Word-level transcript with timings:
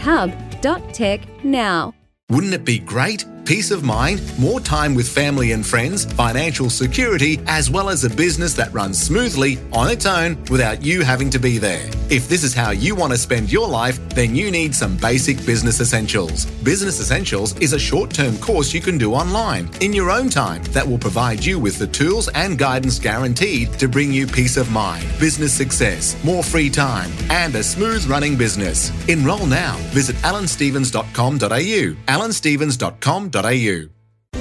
hub.tech 0.00 1.44
now. 1.44 1.94
Wouldn't 2.30 2.54
it 2.54 2.64
be 2.64 2.78
great? 2.78 3.26
Peace 3.46 3.70
of 3.70 3.84
mind, 3.84 4.20
more 4.40 4.58
time 4.58 4.92
with 4.92 5.08
family 5.08 5.52
and 5.52 5.64
friends, 5.64 6.04
financial 6.04 6.68
security, 6.68 7.38
as 7.46 7.70
well 7.70 7.88
as 7.88 8.02
a 8.02 8.10
business 8.10 8.54
that 8.54 8.72
runs 8.72 9.00
smoothly 9.00 9.56
on 9.72 9.88
its 9.88 10.04
own 10.04 10.36
without 10.50 10.82
you 10.82 11.02
having 11.02 11.30
to 11.30 11.38
be 11.38 11.56
there. 11.56 11.88
If 12.10 12.28
this 12.28 12.42
is 12.42 12.52
how 12.52 12.72
you 12.72 12.96
want 12.96 13.12
to 13.12 13.18
spend 13.18 13.52
your 13.52 13.68
life, 13.68 14.00
then 14.08 14.34
you 14.34 14.50
need 14.50 14.74
some 14.74 14.96
basic 14.96 15.36
business 15.46 15.80
essentials. 15.80 16.46
Business 16.64 16.98
Essentials 17.00 17.56
is 17.60 17.72
a 17.72 17.78
short 17.78 18.10
term 18.10 18.36
course 18.38 18.74
you 18.74 18.80
can 18.80 18.98
do 18.98 19.14
online 19.14 19.70
in 19.80 19.92
your 19.92 20.10
own 20.10 20.28
time 20.28 20.64
that 20.72 20.84
will 20.86 20.98
provide 20.98 21.44
you 21.44 21.60
with 21.60 21.78
the 21.78 21.86
tools 21.86 22.26
and 22.34 22.58
guidance 22.58 22.98
guaranteed 22.98 23.72
to 23.74 23.86
bring 23.86 24.10
you 24.12 24.26
peace 24.26 24.56
of 24.56 24.72
mind, 24.72 25.06
business 25.20 25.52
success, 25.52 26.16
more 26.24 26.42
free 26.42 26.68
time, 26.68 27.12
and 27.30 27.54
a 27.54 27.62
smooth 27.62 28.04
running 28.06 28.36
business. 28.36 28.90
Enroll 29.08 29.46
now. 29.46 29.76
Visit 29.94 30.16
alanstevens.com.au. 30.16 31.94
alanstevens.com.au. 32.12 33.35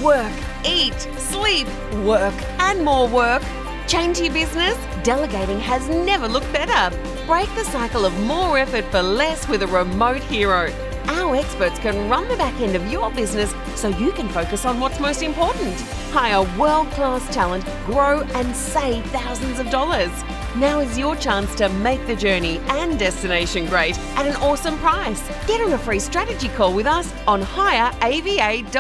Work, 0.02 0.32
eat, 0.66 0.98
sleep, 1.18 1.68
work, 2.06 2.34
and 2.60 2.86
more 2.86 3.10
work. 3.10 3.44
Change 3.88 4.20
your 4.22 4.32
business? 4.32 4.78
Delegating 5.04 5.60
has 5.60 5.90
never 5.90 6.30
looked 6.30 6.52
better. 6.54 6.96
Break 7.28 7.54
the 7.56 7.66
cycle 7.66 8.06
of 8.06 8.18
more 8.22 8.58
effort 8.58 8.86
for 8.92 9.02
less 9.02 9.50
with 9.50 9.64
a 9.64 9.68
remote 9.68 10.22
hero. 10.24 10.72
Our 11.08 11.36
experts 11.36 11.80
can 11.80 12.10
run 12.10 12.28
the 12.28 12.36
back 12.36 12.60
end 12.62 12.76
of 12.76 12.92
your 12.92 13.12
business 13.12 13.54
so 13.76 13.90
you 13.90 14.12
can 14.12 14.28
focus 14.30 14.66
on 14.66 14.80
what's 14.80 15.00
most 15.00 15.22
important. 15.22 15.80
Hire 16.12 16.44
world 16.58 16.90
class 16.92 17.34
talent, 17.34 17.66
grow, 17.86 18.22
and 18.22 18.56
save 18.56 19.06
thousands 19.08 19.60
of 19.60 19.70
dollars. 19.70 20.12
Now 20.56 20.80
is 20.80 20.98
your 20.98 21.16
chance 21.16 21.54
to 21.56 21.70
make 21.70 22.06
the 22.08 22.16
journey 22.16 22.60
and 22.70 22.98
destination 22.98 23.66
great 23.68 23.98
at 24.18 24.26
an 24.26 24.36
awesome 24.38 24.78
price. 24.80 25.22
Get 25.48 25.62
on 25.62 25.74
a 25.74 25.78
free 25.78 26.00
strategy 26.00 26.48
call 26.50 26.74
with 26.74 26.88
us 26.88 27.14
on 27.28 27.42
hireava.com.au. 27.42 28.72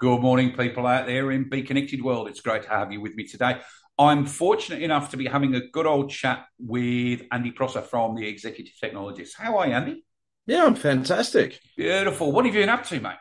Good 0.00 0.20
morning, 0.20 0.52
people 0.52 0.86
out 0.86 1.06
there 1.06 1.32
in 1.32 1.48
Be 1.48 1.62
Connected 1.62 2.00
World. 2.04 2.28
It's 2.28 2.40
great 2.40 2.62
to 2.62 2.68
have 2.68 2.92
you 2.92 3.00
with 3.00 3.16
me 3.16 3.24
today. 3.24 3.58
I'm 3.98 4.26
fortunate 4.26 4.82
enough 4.82 5.10
to 5.10 5.16
be 5.16 5.26
having 5.26 5.56
a 5.56 5.66
good 5.68 5.86
old 5.86 6.10
chat 6.10 6.46
with 6.58 7.22
Andy 7.32 7.50
Prosser 7.50 7.82
from 7.82 8.14
the 8.14 8.28
Executive 8.28 8.74
Technologists. 8.80 9.34
How 9.34 9.58
are 9.58 9.66
you, 9.66 9.72
Andy? 9.74 10.04
Yeah, 10.46 10.64
I'm 10.64 10.76
fantastic. 10.76 11.58
Beautiful. 11.76 12.30
What 12.30 12.46
have 12.46 12.54
you 12.54 12.60
been 12.60 12.68
up 12.68 12.84
to, 12.84 13.00
mate? 13.00 13.16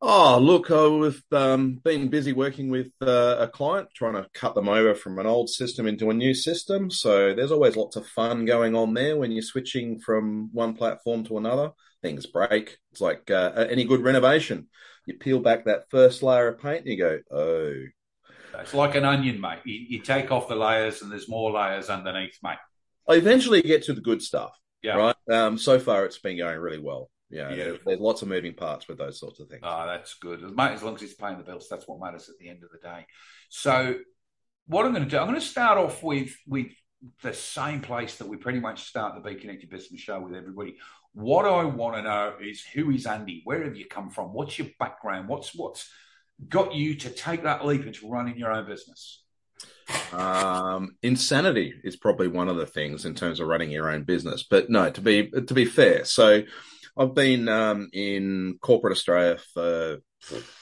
Oh, 0.00 0.38
look, 0.38 0.70
I've 0.70 1.22
um, 1.32 1.80
been 1.82 2.08
busy 2.08 2.32
working 2.32 2.68
with 2.68 2.92
uh, 3.02 3.36
a 3.40 3.48
client 3.48 3.88
trying 3.94 4.14
to 4.14 4.28
cut 4.32 4.54
them 4.54 4.68
over 4.68 4.94
from 4.94 5.18
an 5.18 5.26
old 5.26 5.50
system 5.50 5.88
into 5.88 6.10
a 6.10 6.14
new 6.14 6.34
system. 6.34 6.90
So 6.90 7.34
there's 7.34 7.50
always 7.50 7.74
lots 7.74 7.96
of 7.96 8.06
fun 8.06 8.44
going 8.44 8.76
on 8.76 8.94
there 8.94 9.16
when 9.16 9.32
you're 9.32 9.42
switching 9.42 9.98
from 9.98 10.50
one 10.52 10.74
platform 10.74 11.24
to 11.24 11.38
another. 11.38 11.70
Things 12.00 12.26
break. 12.26 12.78
It's 12.92 13.00
like 13.00 13.30
uh, 13.30 13.66
any 13.68 13.84
good 13.84 14.02
renovation. 14.02 14.68
You 15.06 15.14
peel 15.14 15.40
back 15.40 15.64
that 15.64 15.90
first 15.90 16.22
layer 16.22 16.48
of 16.48 16.60
paint 16.60 16.80
and 16.80 16.88
you 16.88 16.98
go, 16.98 17.18
oh. 17.32 17.74
It's 18.60 18.74
like 18.74 18.94
an 18.94 19.04
onion, 19.04 19.40
mate. 19.40 19.60
You, 19.64 19.74
you 19.88 19.98
take 20.00 20.30
off 20.30 20.48
the 20.48 20.56
layers 20.56 21.02
and 21.02 21.10
there's 21.10 21.28
more 21.28 21.50
layers 21.50 21.88
underneath, 21.90 22.38
mate. 22.42 22.58
I 23.08 23.14
eventually 23.14 23.58
you 23.58 23.64
get 23.64 23.84
to 23.84 23.92
the 23.94 24.00
good 24.00 24.22
stuff. 24.22 24.58
Yeah. 24.82 24.96
Right. 24.96 25.16
Um, 25.30 25.58
so 25.58 25.78
far, 25.78 26.04
it's 26.04 26.18
been 26.18 26.38
going 26.38 26.58
really 26.58 26.78
well. 26.78 27.10
Yeah, 27.30 27.50
Yeah. 27.50 27.64
there- 27.64 27.78
there's 27.86 28.00
lots 28.00 28.22
of 28.22 28.28
moving 28.28 28.54
parts 28.54 28.86
with 28.86 28.98
those 28.98 29.18
sorts 29.18 29.40
of 29.40 29.48
things. 29.48 29.62
Oh, 29.64 29.86
that's 29.86 30.14
good. 30.14 30.42
Mate, 30.54 30.72
as 30.72 30.82
long 30.82 30.94
as 30.94 31.02
it's 31.02 31.14
paying 31.14 31.38
the 31.38 31.44
bills, 31.44 31.68
that's 31.68 31.88
what 31.88 32.00
matters 32.00 32.28
at 32.28 32.36
the 32.38 32.48
end 32.48 32.62
of 32.62 32.70
the 32.70 32.78
day. 32.78 33.06
So, 33.48 33.96
what 34.66 34.84
I'm 34.86 34.92
going 34.92 35.04
to 35.04 35.10
do, 35.10 35.18
I'm 35.18 35.26
going 35.28 35.40
to 35.40 35.46
start 35.46 35.78
off 35.78 36.02
with 36.02 36.34
with 36.46 36.68
the 37.22 37.34
same 37.34 37.82
place 37.82 38.16
that 38.16 38.28
we 38.28 38.36
pretty 38.38 38.60
much 38.60 38.84
start 38.84 39.14
the 39.14 39.20
Be 39.28 39.34
Connected 39.38 39.68
Business 39.68 40.00
Show 40.00 40.20
with 40.20 40.34
everybody. 40.34 40.78
What 41.12 41.44
I 41.44 41.64
want 41.64 41.96
to 41.96 42.02
know 42.02 42.34
is 42.40 42.64
who 42.64 42.90
is 42.90 43.06
Andy? 43.06 43.42
Where 43.44 43.62
have 43.64 43.76
you 43.76 43.84
come 43.86 44.08
from? 44.10 44.32
What's 44.32 44.58
your 44.58 44.68
background? 44.78 45.28
What's 45.28 45.54
what's 45.54 45.90
got 46.48 46.74
you 46.74 46.94
to 46.96 47.10
take 47.10 47.44
that 47.44 47.64
leap 47.64 47.86
into 47.86 48.08
running 48.08 48.36
your 48.36 48.52
own 48.52 48.66
business? 48.66 49.22
Um, 50.12 50.96
insanity 51.02 51.74
is 51.84 51.96
probably 51.96 52.28
one 52.28 52.48
of 52.48 52.56
the 52.56 52.66
things 52.66 53.04
in 53.04 53.14
terms 53.14 53.40
of 53.40 53.48
running 53.48 53.70
your 53.70 53.90
own 53.90 54.04
business. 54.04 54.42
But 54.48 54.70
no, 54.70 54.90
to 54.90 55.00
be 55.00 55.30
to 55.30 55.54
be 55.54 55.64
fair, 55.64 56.04
so 56.04 56.42
I've 56.96 57.14
been 57.14 57.48
um, 57.48 57.90
in 57.92 58.58
corporate 58.60 58.92
Australia 58.92 59.38
for 59.52 59.98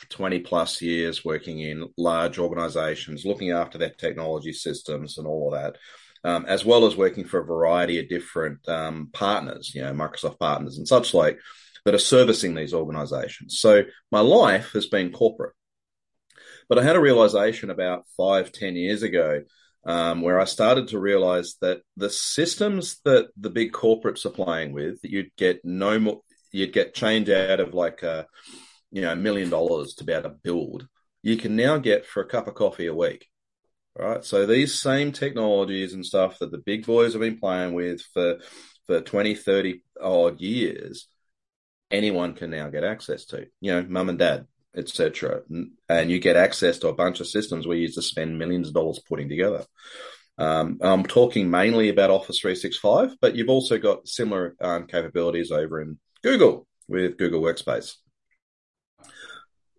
twenty 0.09 0.41
plus 0.41 0.83
years, 0.83 1.25
working 1.25 1.61
in 1.61 1.89
large 1.97 2.39
organisations, 2.39 3.25
looking 3.25 3.53
after 3.53 3.79
their 3.79 3.91
technology 3.91 4.53
systems 4.53 5.19
and 5.19 5.27
all 5.27 5.55
of 5.55 5.61
that. 5.61 5.79
Um, 6.25 6.45
as 6.47 6.65
well 6.65 6.87
as 6.87 6.97
working 6.97 7.25
for 7.25 7.41
a 7.41 7.45
variety 7.45 7.99
of 7.99 8.09
different 8.09 8.69
um, 8.69 9.11
partners, 9.13 9.75
you 9.75 9.83
know, 9.83 9.93
Microsoft 9.93 10.39
partners 10.39 10.79
and 10.79 10.87
such 10.87 11.15
like, 11.15 11.41
that 11.85 11.97
are 11.97 11.99
servicing 11.99 12.55
these 12.55 12.73
organizations. 12.73 13.59
So 13.59 13.83
my 14.13 14.21
life 14.21 14.71
has 14.73 14.87
been 14.87 15.11
corporate. 15.11 15.55
But 16.73 16.79
I 16.79 16.85
had 16.85 16.97
a 16.97 17.01
realization 17.01 17.69
about 17.69 18.07
five, 18.17 18.51
ten 18.51 18.77
years 18.77 19.03
ago 19.03 19.43
um, 19.85 20.23
where 20.23 20.41
I 20.41 20.47
started 20.47 20.89
to 20.89 20.99
realize 20.99 21.57
that 21.61 21.83
the 21.99 22.09
systems 22.09 22.99
that 23.05 23.29
the 23.37 23.51
big 23.51 23.73
corporates 23.73 24.25
are 24.25 24.31
playing 24.31 24.73
with, 24.73 24.99
you'd 25.03 25.37
get 25.37 25.61
no 25.65 25.99
more, 25.99 26.23
you'd 26.51 26.73
get 26.73 26.95
change 26.95 27.29
out 27.29 27.61
of 27.61 27.75
like 27.75 28.03
a, 28.03 28.27
you 28.91 29.03
know, 29.03 29.13
a 29.13 29.17
million 29.17 29.51
dollars 29.51 29.97
to 29.97 30.05
be 30.05 30.15
able 30.15 30.31
to 30.31 30.37
build, 30.43 30.89
you 31.23 31.37
can 31.37 31.57
now 31.57 31.77
get 31.77 32.07
for 32.07 32.23
a 32.23 32.27
cup 32.27 32.49
of 32.49 32.55
coffee 32.55 32.87
a 32.87 32.95
week. 32.95 33.29
Right. 33.95 34.25
So 34.25 34.47
these 34.47 34.73
same 34.81 35.13
technologies 35.13 35.93
and 35.93 36.07
stuff 36.07 36.39
that 36.39 36.53
the 36.53 36.63
big 36.65 36.87
boys 36.87 37.13
have 37.13 37.21
been 37.21 37.39
playing 37.39 37.75
with 37.75 38.01
for, 38.15 38.39
for 38.87 39.03
20, 39.03 39.35
30 39.35 39.83
odd 40.01 40.41
years, 40.41 41.07
anyone 41.91 42.33
can 42.33 42.49
now 42.51 42.71
get 42.71 42.83
access 42.83 43.27
to, 43.27 43.45
you 43.61 43.73
know, 43.73 43.85
mum 43.87 44.09
and 44.09 44.19
dad, 44.19 44.47
etc. 44.77 45.43
And 45.89 46.11
you 46.11 46.19
get 46.19 46.37
access 46.37 46.79
to 46.79 46.89
a 46.89 46.95
bunch 46.95 47.21
of 47.21 47.27
systems 47.27 47.67
we 47.67 47.79
used 47.79 47.97
to 47.97 48.03
spend 48.03 48.39
millions 48.39 48.69
of 48.69 48.75
dollars 48.75 49.01
putting 49.09 49.29
together. 49.29 49.65
Um, 50.39 50.79
I'm 50.81 51.05
talking 51.05 51.51
mainly 51.51 51.89
about 51.89 52.11
Office 52.11 52.41
365, 52.41 53.17
but 53.21 53.37
you've 53.37 53.51
also 53.51 53.79
got 53.79 54.09
similar 54.09 54.57
um, 54.61 54.87
capabilities 54.87 55.51
over 55.51 55.81
in 55.81 55.99
Google 56.23 56.67
with 56.89 57.19
Google 57.19 57.43
Workspace. 57.43 57.95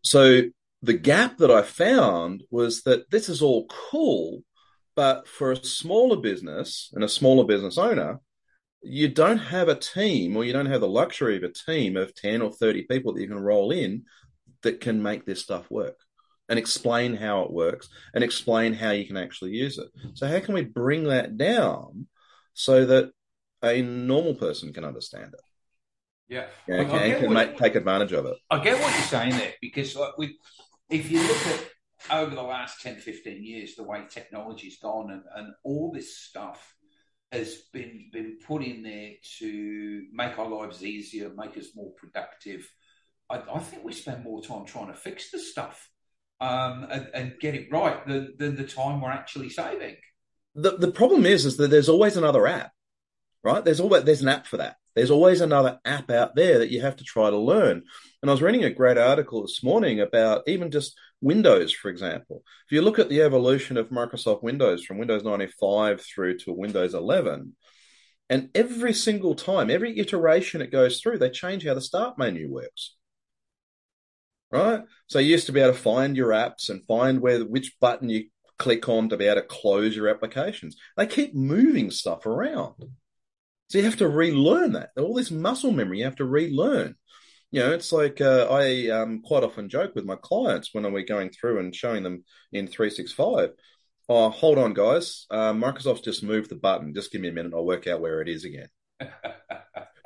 So 0.03 0.43
the 0.81 0.93
gap 0.93 1.37
that 1.37 1.49
I 1.49 1.61
found 1.61 2.43
was 2.51 2.83
that 2.83 3.09
this 3.09 3.29
is 3.29 3.41
all 3.41 3.65
cool, 3.67 4.43
but 4.95 5.27
for 5.27 5.51
a 5.51 5.63
smaller 5.63 6.17
business 6.17 6.91
and 6.93 7.03
a 7.03 7.09
smaller 7.09 7.45
business 7.45 7.77
owner, 7.77 8.19
you 8.83 9.07
don't 9.07 9.37
have 9.37 9.69
a 9.69 9.75
team 9.75 10.35
or 10.35 10.43
you 10.43 10.51
don't 10.51 10.65
have 10.65 10.81
the 10.81 10.87
luxury 10.87 11.37
of 11.37 11.43
a 11.43 11.53
team 11.53 11.95
of 11.95 12.13
10 12.15 12.41
or 12.41 12.51
30 12.51 12.83
people 12.83 13.13
that 13.13 13.21
you 13.21 13.27
can 13.27 13.39
roll 13.39 13.71
in 13.71 14.03
that 14.63 14.81
can 14.81 15.01
make 15.04 15.25
this 15.25 15.42
stuff 15.42 15.69
work. 15.69 15.98
and 16.50 16.60
explain 16.60 17.15
how 17.15 17.44
it 17.44 17.51
works 17.51 17.89
and 18.13 18.24
explain 18.24 18.74
how 18.74 18.92
you 18.92 19.07
can 19.07 19.18
actually 19.18 19.51
use 19.51 19.77
it. 19.77 19.88
So 20.13 20.27
how 20.27 20.39
can 20.39 20.54
we 20.54 20.63
bring 20.63 21.06
that 21.06 21.38
down 21.38 22.07
so 22.54 22.86
that 22.86 23.12
a 23.63 23.81
normal 23.81 24.36
person 24.36 24.74
can 24.74 24.83
understand 24.83 25.33
it? 25.33 25.39
Yeah, 26.27 26.45
yeah 26.68 26.81
and 26.81 26.89
can, 26.89 27.19
can 27.21 27.33
make, 27.33 27.57
take 27.57 27.75
advantage 27.75 28.12
of 28.12 28.25
it. 28.25 28.36
I 28.50 28.62
get 28.62 28.80
what 28.80 28.94
you're 28.94 29.04
saying 29.04 29.31
there 29.31 29.54
because 29.62 29.95
like 29.95 30.18
with, 30.18 30.31
if 30.89 31.10
you 31.10 31.21
look 31.21 31.48
at 31.48 31.69
over 32.12 32.36
the 32.36 32.44
last 32.44 32.81
10, 32.81 32.98
15 32.98 33.44
years, 33.44 33.75
the 33.75 33.83
way 33.83 34.04
technology's 34.10 34.80
gone 34.80 35.12
and, 35.12 35.24
and 35.36 35.54
all 35.63 35.92
this 35.94 36.18
stuff 36.18 36.75
has 37.31 37.56
been 37.71 38.10
been 38.12 38.38
put 38.45 38.62
in 38.63 38.83
there 38.83 39.12
to 39.39 40.04
make 40.12 40.38
our 40.38 40.48
lives 40.48 40.83
easier, 40.83 41.31
make 41.36 41.57
us 41.57 41.69
more 41.75 41.92
productive. 41.94 42.69
I, 43.33 43.56
I 43.56 43.59
think 43.59 43.83
we 43.83 43.94
spend 43.94 44.24
more 44.24 44.41
time 44.41 44.65
trying 44.65 44.88
to 44.88 44.94
fix 44.94 45.31
the 45.31 45.39
stuff 45.39 45.89
um, 46.39 46.88
and, 46.89 47.07
and, 47.13 47.33
get 47.39 47.56
it 47.56 47.68
right 47.71 48.06
than, 48.06 48.33
than 48.38 48.56
the 48.56 48.65
time 48.65 49.01
we're 49.01 49.12
actually 49.12 49.50
saving. 49.50 49.95
The 50.56 50.77
the 50.77 50.91
problem 50.91 51.25
is 51.25 51.45
is 51.45 51.57
that 51.57 51.69
there's 51.69 51.89
always 51.89 52.15
another 52.15 52.45
app, 52.45 52.71
right? 53.44 53.63
There's 53.63 53.80
always 53.80 54.03
there's 54.03 54.21
an 54.21 54.27
app 54.27 54.45
for 54.45 54.57
that. 54.57 54.75
There's 54.95 55.09
always 55.09 55.41
another 55.41 55.80
app 55.83 56.12
out 56.12 56.35
there 56.35 56.59
that 56.59 56.69
you 56.69 56.81
have 56.81 56.97
to 56.97 57.03
try 57.03 57.31
to 57.31 57.38
learn. 57.38 57.81
And 58.21 58.30
I 58.30 58.33
was 58.33 58.44
reading 58.44 58.63
a 58.63 58.69
great 58.69 58.97
article 59.00 59.41
this 59.41 59.63
morning 59.63 60.00
about 60.00 60.44
even 60.47 60.69
just 60.69 60.95
Windows, 61.21 61.74
for 61.74 61.89
example. 61.89 62.44
If 62.68 62.71
you 62.71 62.83
look 62.83 63.00
at 63.00 63.09
the 63.09 63.24
evolution 63.24 63.77
of 63.77 63.89
Microsoft 63.89 64.44
Windows 64.44 64.83
from 64.83 65.00
Windows 65.00 65.24
95 65.24 66.01
through 66.01 66.38
to 66.39 66.53
Windows 66.53 66.94
11, 66.94 67.56
and 68.29 68.50
every 68.53 68.94
single 68.94 69.33
time, 69.33 69.71
every 69.71 69.97
iteration 69.97 70.62
it 70.62 70.71
goes 70.71 71.01
through, 71.01 71.18
they 71.18 71.29
change 71.31 71.65
how 71.65 71.74
the 71.74 71.81
start 71.81 72.19
menu 72.19 72.51
works. 72.51 72.95
Right? 74.53 74.81
So 75.07 75.19
you 75.19 75.31
used 75.31 75.47
to 75.47 75.51
be 75.51 75.59
able 75.59 75.73
to 75.73 75.79
find 75.79 76.15
your 76.15 76.29
apps 76.29 76.69
and 76.69 76.85
find 76.85 77.19
where 77.19 77.39
which 77.44 77.73
button 77.79 78.09
you 78.09 78.25
click 78.57 78.88
on 78.88 79.09
to 79.09 79.17
be 79.17 79.25
able 79.25 79.41
to 79.41 79.47
close 79.47 79.95
your 79.95 80.09
applications. 80.09 80.77
They 80.95 81.07
keep 81.07 81.33
moving 81.33 81.91
stuff 81.91 82.25
around. 82.25 82.75
So 83.69 83.79
you 83.79 83.83
have 83.85 83.97
to 83.97 84.07
relearn 84.07 84.73
that. 84.73 84.91
All 84.97 85.15
this 85.15 85.31
muscle 85.31 85.71
memory 85.71 86.00
you 86.00 86.05
have 86.05 86.17
to 86.17 86.25
relearn 86.25 86.95
you 87.53 87.59
know, 87.59 87.71
it's 87.71 87.91
like 87.91 88.19
uh, 88.19 88.47
I 88.50 88.89
um, 88.89 89.21
quite 89.21 89.44
often 89.44 89.69
joke 89.69 89.94
with 89.94 90.05
my 90.05 90.15
clients 90.15 90.73
when 90.73 90.91
we're 90.91 91.05
going 91.05 91.29
through 91.29 91.59
and 91.59 91.73
showing 91.73 92.01
them 92.01 92.23
in 92.51 92.65
365. 92.65 93.51
Oh, 94.09 94.29
hold 94.31 94.57
on, 94.57 94.73
guys. 94.73 95.27
Uh, 95.29 95.53
Microsoft's 95.53 96.01
just 96.01 96.23
moved 96.23 96.50
the 96.50 96.55
button. 96.55 96.95
Just 96.95 97.11
give 97.11 97.21
me 97.21 97.29
a 97.29 97.31
minute. 97.31 97.53
I'll 97.53 97.63
work 97.63 97.85
out 97.85 98.01
where 98.01 98.21
it 98.21 98.27
is 98.27 98.44
again. 98.44 98.69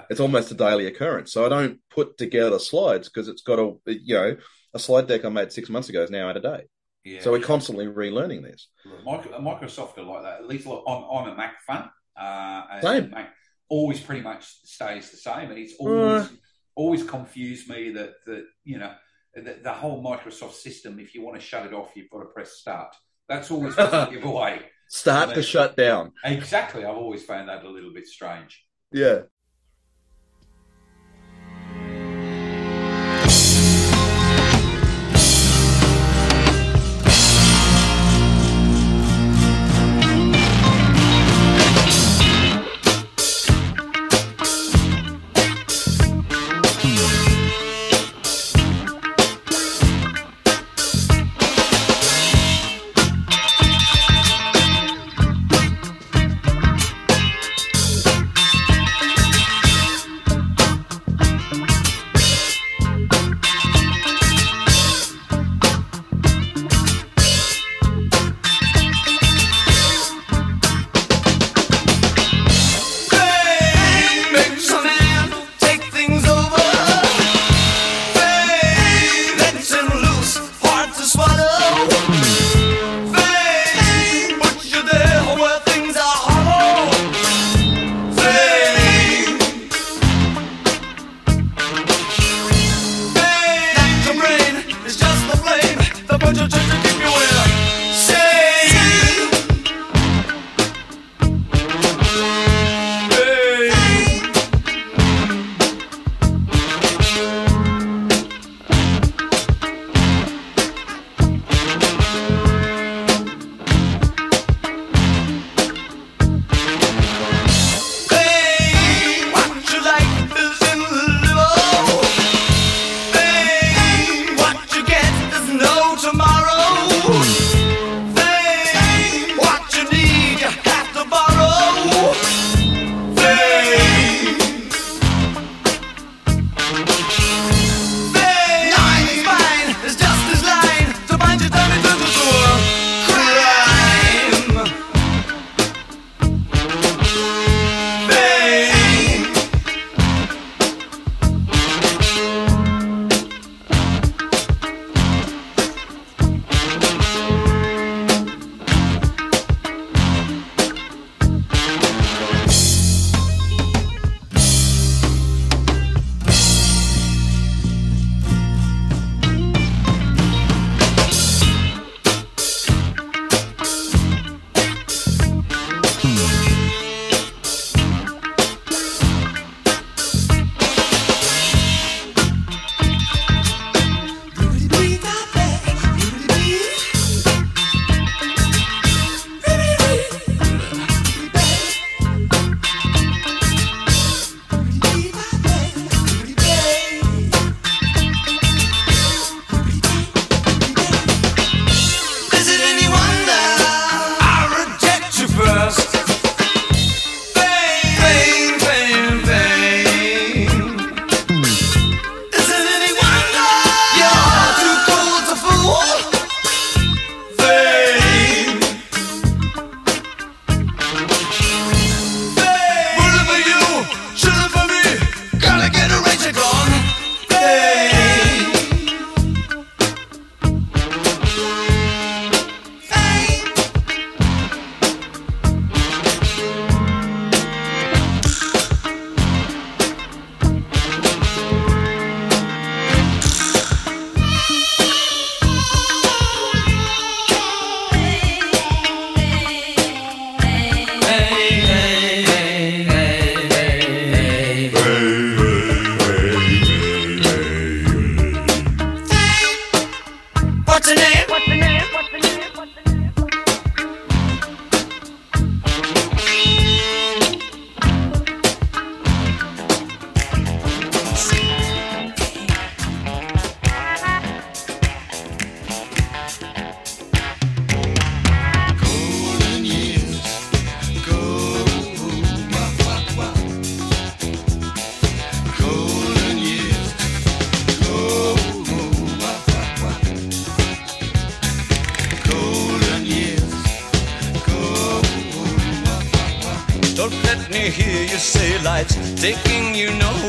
it's 0.09 0.19
almost 0.19 0.51
a 0.51 0.55
daily 0.55 0.87
occurrence. 0.87 1.31
So 1.31 1.45
I 1.45 1.49
don't 1.49 1.79
put 1.89 2.17
together 2.17 2.59
slides 2.59 3.09
because 3.09 3.27
it's 3.27 3.41
got 3.41 3.59
a, 3.59 3.75
you 3.85 4.15
know, 4.15 4.37
a 4.73 4.79
slide 4.79 5.07
deck 5.07 5.25
I 5.25 5.29
made 5.29 5.51
six 5.51 5.69
months 5.69 5.89
ago 5.89 6.03
is 6.03 6.11
now 6.11 6.29
out 6.29 6.37
of 6.37 6.43
date. 6.43 6.67
Yeah. 7.03 7.21
So 7.21 7.31
we're 7.31 7.39
constantly 7.39 7.85
relearning 7.85 8.43
this. 8.43 8.67
Microsoft 9.05 9.97
are 9.97 10.03
like 10.03 10.23
that. 10.23 10.39
At 10.39 10.47
least 10.47 10.67
look, 10.67 10.83
I'm, 10.87 11.03
I'm 11.03 11.29
a 11.29 11.35
Mac 11.35 11.61
fan. 11.65 11.89
Uh, 12.15 12.81
same. 12.81 13.11
Mac 13.11 13.33
always 13.69 13.99
pretty 13.99 14.21
much 14.21 14.45
stays 14.63 15.09
the 15.11 15.17
same, 15.17 15.49
and 15.49 15.57
it's 15.57 15.73
always. 15.79 16.23
Uh, 16.23 16.27
always 16.77 17.03
confused 17.03 17.69
me 17.69 17.91
that 17.91 18.13
that 18.25 18.45
you 18.63 18.77
know 18.77 18.93
the, 19.33 19.57
the, 19.61 19.73
whole 19.73 20.01
Microsoft 20.01 20.53
system. 20.53 20.99
If 20.99 21.13
you 21.13 21.21
want 21.21 21.39
to 21.39 21.45
shut 21.45 21.65
it 21.65 21.73
off, 21.73 21.91
you've 21.95 22.09
got 22.09 22.19
to 22.19 22.25
press 22.25 22.53
start. 22.53 22.95
That's 23.27 23.51
always 23.51 23.77
a 23.77 24.07
giveaway. 24.11 24.61
Start 24.87 25.33
to 25.33 25.43
shut 25.43 25.75
down. 25.75 26.13
Exactly. 26.23 26.85
I've 26.85 26.95
always 26.95 27.23
found 27.23 27.49
that 27.49 27.65
a 27.65 27.69
little 27.69 27.93
bit 27.93 28.07
strange. 28.07 28.63
Yeah. 28.93 29.23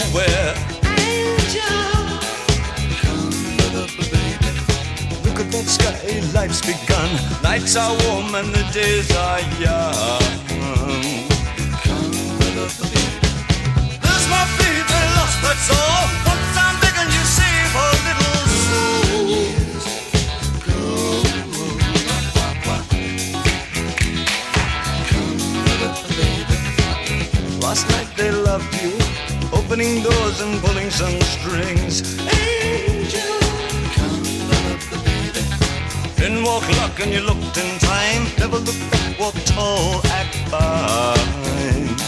You 0.08 0.14
nowhere. 0.14 0.54
Angel, 0.84 1.98
look 5.24 5.40
at 5.40 5.50
that 5.52 5.66
sky, 5.66 6.20
life's 6.32 6.60
begun. 6.60 7.10
Nights 7.42 7.76
are 7.76 7.96
warm 8.04 8.34
and 8.34 8.54
the 8.54 8.62
days 8.72 9.10
are 9.16 9.40
young. 9.60 10.22
My 14.30 14.44
baby 14.58 15.00
lost, 15.16 15.40
that's 15.42 15.70
all. 15.70 16.08
I'm 16.60 16.76
you, 17.10 17.24
save 17.24 17.74
little 18.04 18.46
soul. 18.66 19.38
Last 27.62 27.84
night 27.90 28.10
they 28.16 28.30
loved 28.30 28.74
you, 28.82 28.97
opening 29.52 30.02
doors 30.02 30.40
and 30.40 30.60
pulling 30.62 30.90
some 30.90 31.20
strings. 31.20 32.18
Angel, 32.18 33.38
Then 36.16 36.42
walk 36.42 36.66
luck 36.78 36.98
and 37.00 37.12
you 37.12 37.20
looked 37.20 37.56
in 37.56 37.78
time. 37.78 38.26
Never 38.38 38.58
look 38.58 38.78
back, 38.90 39.18
walk 39.18 39.34
tall, 39.44 40.00
act 40.06 40.34
fine. 40.50 42.07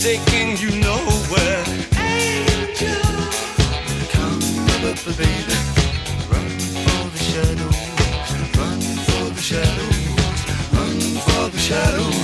taking 0.00 0.56
you 0.56 0.70
nowhere. 0.80 1.62
Angel, 1.98 3.02
come, 4.14 4.40
baby, 5.18 5.56
run 6.30 6.48
for 6.84 7.02
the 7.10 7.18
shadows, 7.18 7.80
run 8.56 8.80
for 8.80 9.30
the 9.34 9.42
shadows, 9.42 10.00
run 10.72 11.00
for 11.26 11.50
the 11.50 11.58
shadows 11.58 12.19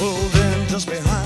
pulled 0.00 0.34
in 0.34 0.66
just 0.66 0.88
behind 0.88 1.19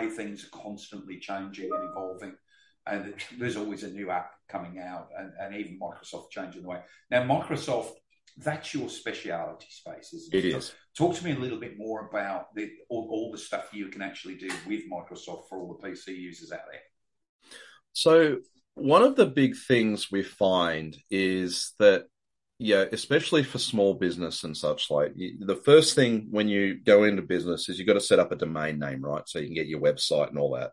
way 0.00 0.10
things 0.10 0.44
are 0.44 0.58
constantly 0.58 1.18
changing 1.18 1.70
and 1.72 1.90
evolving, 1.90 2.34
and 2.86 3.14
there's 3.38 3.56
always 3.56 3.82
a 3.82 3.90
new 3.90 4.10
app 4.10 4.32
coming 4.48 4.78
out, 4.78 5.08
and, 5.18 5.32
and 5.40 5.54
even 5.54 5.78
Microsoft 5.78 6.30
changing 6.30 6.62
the 6.62 6.68
way. 6.68 6.80
Now, 7.10 7.22
Microsoft, 7.22 7.92
that's 8.36 8.74
your 8.74 8.88
speciality 8.88 9.66
space, 9.70 10.12
isn't 10.12 10.34
it? 10.34 10.44
It 10.44 10.56
is. 10.56 10.72
Talk 10.96 11.14
to 11.16 11.24
me 11.24 11.32
a 11.32 11.38
little 11.38 11.58
bit 11.58 11.78
more 11.78 12.08
about 12.08 12.54
the, 12.54 12.70
all, 12.88 13.08
all 13.10 13.32
the 13.32 13.38
stuff 13.38 13.68
you 13.72 13.88
can 13.88 14.02
actually 14.02 14.36
do 14.36 14.48
with 14.66 14.82
Microsoft 14.90 15.48
for 15.48 15.58
all 15.58 15.78
the 15.80 15.88
PC 15.88 16.16
users 16.16 16.52
out 16.52 16.60
there. 16.70 16.80
So 17.92 18.38
one 18.74 19.02
of 19.02 19.16
the 19.16 19.26
big 19.26 19.56
things 19.56 20.10
we 20.10 20.22
find 20.22 20.96
is 21.10 21.72
that, 21.78 22.06
yeah, 22.62 22.84
especially 22.92 23.42
for 23.42 23.58
small 23.58 23.94
business 23.94 24.44
and 24.44 24.54
such, 24.54 24.90
like 24.90 25.14
the 25.16 25.58
first 25.64 25.94
thing 25.94 26.28
when 26.30 26.46
you 26.46 26.74
go 26.74 27.04
into 27.04 27.22
business 27.22 27.70
is 27.70 27.78
you've 27.78 27.88
got 27.88 27.94
to 27.94 28.02
set 28.02 28.18
up 28.18 28.32
a 28.32 28.36
domain 28.36 28.78
name, 28.78 29.00
right? 29.00 29.26
So 29.26 29.38
you 29.38 29.46
can 29.46 29.54
get 29.54 29.66
your 29.66 29.80
website 29.80 30.28
and 30.28 30.38
all 30.38 30.54
that. 30.56 30.72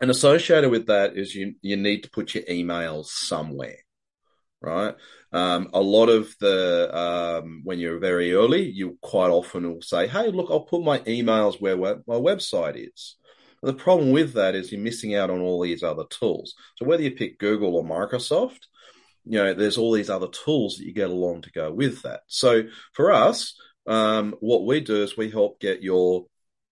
And 0.00 0.10
associated 0.10 0.70
with 0.70 0.88
that 0.88 1.16
is 1.16 1.36
you 1.36 1.54
you 1.62 1.76
need 1.76 2.02
to 2.02 2.10
put 2.10 2.34
your 2.34 2.42
emails 2.44 3.06
somewhere, 3.06 3.76
right? 4.60 4.96
Um, 5.32 5.70
a 5.72 5.80
lot 5.80 6.08
of 6.08 6.34
the 6.40 6.90
um, 6.96 7.60
when 7.62 7.78
you're 7.78 8.00
very 8.00 8.32
early, 8.32 8.68
you 8.68 8.98
quite 9.00 9.30
often 9.30 9.72
will 9.72 9.82
say, 9.82 10.08
"Hey, 10.08 10.32
look, 10.32 10.48
I'll 10.50 10.60
put 10.60 10.82
my 10.82 10.98
emails 11.00 11.60
where 11.60 11.76
my 11.76 12.16
website 12.16 12.74
is." 12.92 13.14
The 13.62 13.72
problem 13.72 14.10
with 14.10 14.32
that 14.32 14.56
is 14.56 14.72
you're 14.72 14.80
missing 14.80 15.14
out 15.14 15.30
on 15.30 15.40
all 15.40 15.60
these 15.60 15.84
other 15.84 16.04
tools. 16.10 16.54
So 16.76 16.86
whether 16.86 17.04
you 17.04 17.12
pick 17.12 17.38
Google 17.38 17.76
or 17.76 17.84
Microsoft, 17.84 18.60
you 19.28 19.38
know, 19.38 19.52
there's 19.52 19.76
all 19.76 19.92
these 19.92 20.08
other 20.10 20.28
tools 20.28 20.76
that 20.76 20.86
you 20.86 20.92
get 20.92 21.10
along 21.10 21.42
to 21.42 21.52
go 21.52 21.70
with 21.70 22.02
that. 22.02 22.22
So 22.28 22.62
for 22.94 23.12
us, 23.12 23.60
um, 23.86 24.34
what 24.40 24.64
we 24.64 24.80
do 24.80 25.02
is 25.02 25.16
we 25.16 25.30
help 25.30 25.60
get 25.60 25.82
your 25.82 26.26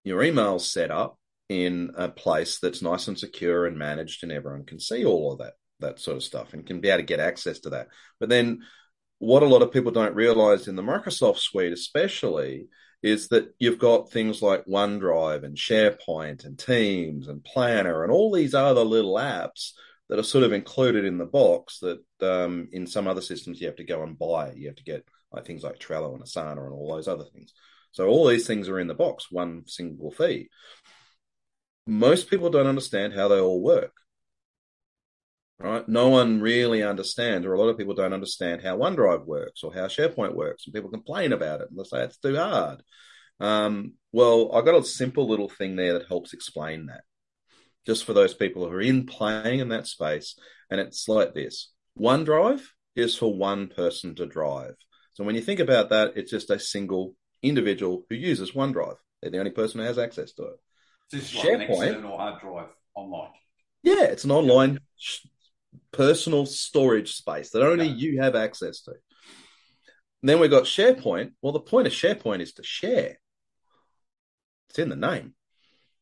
your 0.04 0.22
emails 0.22 0.62
set 0.62 0.90
up 0.90 1.18
in 1.48 1.90
a 1.96 2.08
place 2.08 2.58
that's 2.58 2.82
nice 2.82 3.08
and 3.08 3.18
secure 3.18 3.66
and 3.66 3.78
managed, 3.78 4.22
and 4.22 4.32
everyone 4.32 4.64
can 4.64 4.80
see 4.80 5.04
all 5.04 5.32
of 5.32 5.38
that 5.38 5.54
that 5.80 6.00
sort 6.00 6.16
of 6.16 6.22
stuff 6.22 6.54
and 6.54 6.66
can 6.66 6.80
be 6.80 6.88
able 6.88 6.98
to 6.98 7.04
get 7.04 7.20
access 7.20 7.60
to 7.60 7.70
that. 7.70 7.88
But 8.18 8.30
then, 8.30 8.60
what 9.18 9.42
a 9.42 9.46
lot 9.46 9.62
of 9.62 9.72
people 9.72 9.92
don't 9.92 10.14
realize 10.14 10.66
in 10.66 10.76
the 10.76 10.82
Microsoft 10.82 11.38
suite, 11.38 11.72
especially, 11.72 12.68
is 13.02 13.28
that 13.28 13.54
you've 13.58 13.78
got 13.78 14.10
things 14.10 14.40
like 14.40 14.64
OneDrive 14.64 15.44
and 15.44 15.56
SharePoint 15.56 16.46
and 16.46 16.58
Teams 16.58 17.28
and 17.28 17.44
Planner 17.44 18.02
and 18.02 18.10
all 18.10 18.32
these 18.32 18.54
other 18.54 18.84
little 18.84 19.14
apps 19.14 19.72
that 20.08 20.18
are 20.18 20.24
sort 20.24 20.44
of 20.44 20.52
included 20.52 21.04
in 21.04 21.18
the 21.18 21.26
box 21.26 21.80
that 21.80 22.00
um, 22.22 22.68
in 22.72 22.86
some 22.86 23.06
other 23.06 23.20
systems 23.20 23.60
you 23.60 23.66
have 23.66 23.76
to 23.76 23.84
go 23.84 24.02
and 24.02 24.18
buy. 24.18 24.52
You 24.52 24.68
have 24.68 24.76
to 24.76 24.84
get 24.84 25.04
like 25.32 25.44
things 25.44 25.62
like 25.62 25.78
Trello 25.78 26.14
and 26.14 26.22
Asana 26.22 26.64
and 26.64 26.72
all 26.72 26.94
those 26.94 27.08
other 27.08 27.24
things. 27.24 27.52
So 27.92 28.06
all 28.06 28.26
these 28.26 28.46
things 28.46 28.68
are 28.68 28.78
in 28.78 28.88
the 28.88 28.94
box, 28.94 29.30
one 29.30 29.64
single 29.66 30.10
fee. 30.10 30.48
Most 31.86 32.28
people 32.28 32.50
don't 32.50 32.66
understand 32.66 33.14
how 33.14 33.28
they 33.28 33.40
all 33.40 33.62
work. 33.62 33.92
Right? 35.58 35.88
No 35.88 36.10
one 36.10 36.42
really 36.42 36.82
understands, 36.82 37.46
or 37.46 37.54
a 37.54 37.58
lot 37.58 37.68
of 37.68 37.78
people 37.78 37.94
don't 37.94 38.12
understand 38.12 38.60
how 38.62 38.76
OneDrive 38.76 39.24
works 39.24 39.62
or 39.64 39.72
how 39.72 39.86
SharePoint 39.86 40.34
works, 40.34 40.66
and 40.66 40.74
people 40.74 40.90
complain 40.90 41.32
about 41.32 41.62
it 41.62 41.68
and 41.70 41.78
they 41.78 41.84
say 41.84 42.04
it's 42.04 42.18
too 42.18 42.36
hard. 42.36 42.82
Um, 43.40 43.94
well, 44.12 44.54
I 44.54 44.60
got 44.60 44.78
a 44.78 44.84
simple 44.84 45.26
little 45.26 45.48
thing 45.48 45.76
there 45.76 45.94
that 45.94 46.08
helps 46.08 46.34
explain 46.34 46.86
that, 46.86 47.04
just 47.86 48.04
for 48.04 48.12
those 48.12 48.34
people 48.34 48.66
who 48.66 48.74
are 48.74 48.80
in 48.80 49.06
playing 49.06 49.60
in 49.60 49.68
that 49.70 49.86
space. 49.86 50.38
And 50.70 50.80
it's 50.80 51.08
like 51.08 51.34
this: 51.34 51.72
OneDrive 51.98 52.62
is 52.94 53.16
for 53.16 53.32
one 53.34 53.68
person 53.68 54.14
to 54.16 54.26
drive. 54.26 54.74
So 55.14 55.24
when 55.24 55.34
you 55.34 55.40
think 55.40 55.60
about 55.60 55.90
that, 55.90 56.12
it's 56.16 56.30
just 56.30 56.50
a 56.50 56.58
single 56.58 57.14
individual 57.42 58.04
who 58.10 58.16
uses 58.16 58.52
OneDrive. 58.52 58.96
They're 59.22 59.30
the 59.30 59.38
only 59.38 59.50
person 59.50 59.80
who 59.80 59.86
has 59.86 59.98
access 59.98 60.32
to 60.34 60.42
it. 60.44 60.56
So 61.08 61.16
this 61.16 61.32
is 61.32 61.36
like 61.36 61.48
an 61.48 61.60
SharePoint. 61.60 61.86
external 61.86 62.18
hard 62.18 62.40
drive 62.40 62.68
online. 62.94 63.30
Yeah, 63.82 64.02
it's 64.04 64.24
an 64.24 64.30
online 64.32 64.80
sh- 64.96 65.26
personal 65.92 66.44
storage 66.46 67.14
space 67.14 67.50
that 67.50 67.62
only 67.62 67.86
Yeah. 67.86 67.94
you 67.94 68.20
have 68.20 68.34
access 68.34 68.80
to. 68.82 68.90
And 70.22 70.28
then 70.30 70.40
we've 70.40 70.50
got 70.50 70.64
SharePoint. 70.64 71.32
Well, 71.40 71.52
the 71.52 71.60
point 71.60 71.86
of 71.86 71.92
SharePoint 71.92 72.40
is 72.40 72.54
to 72.54 72.62
share. 72.62 73.18
It's 74.70 74.78
in 74.78 74.88
the 74.88 74.96
name. 74.96 75.34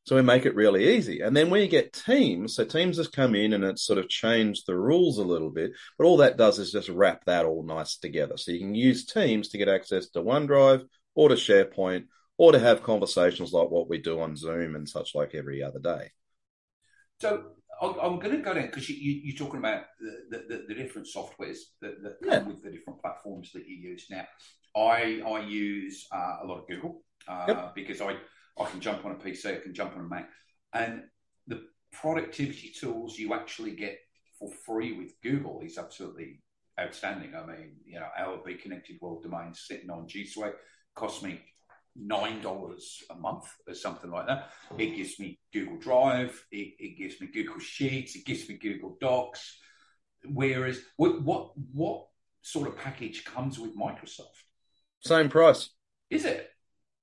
So 0.05 0.17
we 0.17 0.23
make 0.23 0.45
it 0.45 0.55
really 0.55 0.97
easy. 0.97 1.21
And 1.21 1.35
then 1.35 1.49
we 1.49 1.67
get 1.67 1.95
teams. 1.95 2.55
So 2.55 2.65
teams 2.65 2.99
has 2.99 3.09
come 3.09 3.35
in 3.35 3.55
and 3.55 3.65
it's 3.65 3.87
sort 3.87 3.99
of 3.99 4.09
changed 4.09 4.67
the 4.67 4.77
rules 4.77 5.19
a 5.19 5.25
little 5.25 5.51
bit. 5.51 5.73
But 5.99 6.05
all 6.05 6.19
that 6.19 6.37
does 6.37 6.59
is 6.59 6.73
just 6.73 6.91
wrap 6.91 7.25
that 7.25 7.47
all 7.47 7.63
nice 7.63 7.97
together. 7.97 8.37
So 8.37 8.53
you 8.53 8.59
can 8.59 8.75
use 8.75 9.07
teams 9.07 9.49
to 9.49 9.59
get 9.59 9.69
access 9.69 10.11
to 10.11 10.21
OneDrive 10.21 10.85
or 11.15 11.31
to 11.31 11.35
SharePoint 11.37 12.05
or 12.37 12.53
to 12.53 12.59
have 12.59 12.83
conversations 12.83 13.53
like 13.53 13.71
what 13.71 13.89
we 13.89 13.99
do 13.99 14.21
on 14.21 14.37
Zoom 14.37 14.77
and 14.77 14.87
such 14.87 15.15
like 15.15 15.35
every 15.35 15.63
other 15.63 15.81
day. 15.81 16.11
So 17.21 17.53
I'm 17.81 18.19
going 18.19 18.37
to 18.37 18.43
go 18.43 18.55
down 18.55 18.67
because 18.67 18.91
you, 18.91 18.97
you, 18.97 19.33
are 19.35 19.39
talking 19.39 19.59
about 19.59 19.85
the, 20.01 20.45
the, 20.49 20.65
the, 20.69 20.75
different 20.75 21.09
softwares 21.09 21.59
that, 21.81 22.03
that 22.03 22.21
come 22.23 22.31
yeah. 22.31 22.43
with 22.43 22.63
the 22.63 22.71
different 22.71 23.01
platforms 23.01 23.53
that 23.53 23.67
you 23.67 23.77
use. 23.77 24.07
Now, 24.11 24.27
I 24.77 25.23
I 25.27 25.41
use 25.47 26.07
uh, 26.13 26.39
a 26.43 26.47
lot 26.47 26.59
of 26.59 26.69
Google 26.69 27.03
uh, 27.29 27.45
yep. 27.49 27.75
because 27.75 28.01
I 28.01 28.17
I 28.59 28.65
can 28.67 28.81
jump 28.81 29.05
on 29.05 29.13
a 29.13 29.17
PC, 29.17 29.57
I 29.59 29.61
can 29.61 29.75
jump 29.75 29.95
on 29.97 30.05
a 30.05 30.09
Mac, 30.09 30.29
and 30.73 31.03
the 31.47 31.63
productivity 31.93 32.73
tools 32.79 33.19
you 33.19 33.35
actually 33.35 33.73
get 33.73 33.99
for 34.39 34.51
free 34.65 34.93
with 34.93 35.13
Google 35.23 35.61
is 35.65 35.79
absolutely 35.79 36.43
outstanding. 36.79 37.35
I 37.35 37.47
mean, 37.47 37.77
you 37.85 38.01
know, 38.01 38.09
our 38.19 38.39
Be 38.45 38.55
Connected 38.55 38.99
World 39.01 39.23
domain 39.23 39.55
sitting 39.55 39.91
on 39.91 40.09
G 40.09 40.27
Suite 40.27 40.55
cost 40.95 41.23
me 41.23 41.41
nine 41.97 42.41
dollars 42.43 43.03
a 43.11 43.15
month 43.15 43.45
or 43.67 43.75
something 43.75 44.11
like 44.11 44.27
that. 44.27 44.51
It 44.79 44.97
gives 44.97 45.19
me 45.19 45.39
Google 45.53 45.79
Drive, 45.79 46.45
it, 46.51 46.75
it, 46.79 46.99
gives 46.99 47.21
me 47.21 47.29
Google 47.29 47.61
Sheets, 47.61 48.17
it 48.17 48.25
gives 48.25 48.49
me 48.49 48.57
Google 48.57 48.97
Docs. 49.01 49.59
Whereas, 50.25 50.81
what 50.97 51.23
what 51.23 51.53
what 51.73 52.07
sort 52.43 52.69
of 52.69 52.77
package 52.77 53.25
comes 53.25 53.59
with 53.59 53.77
Microsoft? 53.77 54.43
Same 55.01 55.29
price. 55.29 55.71
Is 56.11 56.25
it? 56.25 56.51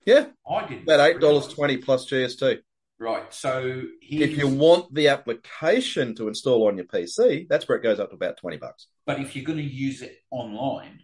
Yeah, 0.06 0.28
I 0.50 0.68
did 0.68 0.84
about 0.84 1.00
eight 1.00 1.20
dollars 1.20 1.48
twenty 1.48 1.78
plus 1.78 2.10
GST. 2.10 2.60
Right. 3.00 3.34
So 3.34 3.84
if 4.02 4.38
you 4.38 4.48
want 4.48 4.94
the 4.94 5.08
application 5.08 6.14
to 6.16 6.28
install 6.28 6.68
on 6.68 6.78
your 6.78 6.86
PC, 6.86 7.48
that's 7.50 7.68
where 7.68 7.78
it 7.78 7.82
goes 7.82 8.00
up 8.00 8.10
to 8.10 8.16
about 8.16 8.38
twenty 8.38 8.58
bucks. 8.58 8.88
But 9.06 9.20
if 9.20 9.36
you're 9.36 9.46
going 9.46 9.58
to 9.58 9.64
use 9.64 10.02
it 10.02 10.18
online, 10.30 11.00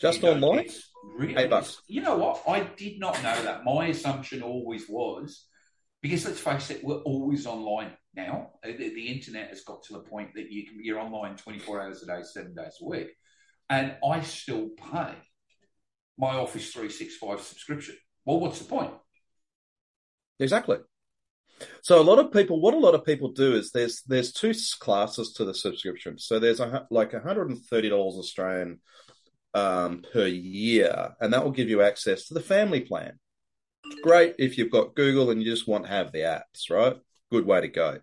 just 0.00 0.22
you 0.22 0.28
know, 0.28 0.34
online, 0.34 0.68
really, 1.18 1.36
eight 1.36 1.50
bucks. 1.50 1.82
You 1.88 2.02
know 2.02 2.16
what? 2.16 2.42
I 2.48 2.60
did 2.60 2.98
not 2.98 3.22
know 3.22 3.42
that. 3.42 3.64
My 3.64 3.88
assumption 3.88 4.42
always 4.42 4.88
was 4.88 5.46
because 6.00 6.24
let's 6.24 6.40
face 6.40 6.70
it, 6.70 6.84
we're 6.84 7.02
always 7.02 7.46
online 7.46 7.92
now. 8.14 8.52
The, 8.62 8.72
the 8.72 9.08
internet 9.08 9.48
has 9.50 9.62
got 9.62 9.82
to 9.84 9.94
the 9.94 10.00
point 10.00 10.34
that 10.34 10.50
you 10.50 10.66
can 10.66 10.82
you're 10.82 10.98
online 10.98 11.36
twenty 11.36 11.58
four 11.58 11.82
hours 11.82 12.02
a 12.02 12.06
day, 12.06 12.22
seven 12.22 12.54
days 12.54 12.78
a 12.80 12.84
week, 12.84 13.08
and 13.68 13.96
I 14.06 14.20
still 14.22 14.70
pay 14.92 15.14
my 16.18 16.36
Office 16.36 16.72
three 16.72 16.90
six 16.90 17.16
five 17.16 17.40
subscription. 17.40 17.96
Well, 18.26 18.40
what's 18.40 18.58
the 18.58 18.64
point? 18.66 18.92
Exactly. 20.38 20.78
So 21.80 22.00
a 22.00 22.04
lot 22.04 22.18
of 22.18 22.32
people, 22.32 22.60
what 22.60 22.74
a 22.74 22.78
lot 22.78 22.94
of 22.94 23.04
people 23.04 23.30
do 23.30 23.54
is 23.54 23.70
there's 23.70 24.02
there's 24.02 24.32
two 24.32 24.52
classes 24.78 25.32
to 25.34 25.44
the 25.44 25.54
subscription. 25.54 26.18
So 26.18 26.38
there's 26.38 26.60
a 26.60 26.86
like 26.90 27.14
130 27.14 27.88
dollars 27.88 28.16
Australian 28.16 28.80
um, 29.54 30.04
per 30.12 30.26
year, 30.26 31.14
and 31.20 31.32
that 31.32 31.44
will 31.44 31.52
give 31.52 31.70
you 31.70 31.80
access 31.80 32.26
to 32.26 32.34
the 32.34 32.40
family 32.40 32.80
plan. 32.80 33.18
Great 34.02 34.34
if 34.38 34.58
you've 34.58 34.72
got 34.72 34.96
Google 34.96 35.30
and 35.30 35.42
you 35.42 35.50
just 35.50 35.68
want 35.68 35.84
to 35.84 35.90
have 35.90 36.12
the 36.12 36.20
apps, 36.20 36.68
right? 36.70 36.96
Good 37.30 37.46
way 37.46 37.62
to 37.62 37.68
go. 37.68 38.00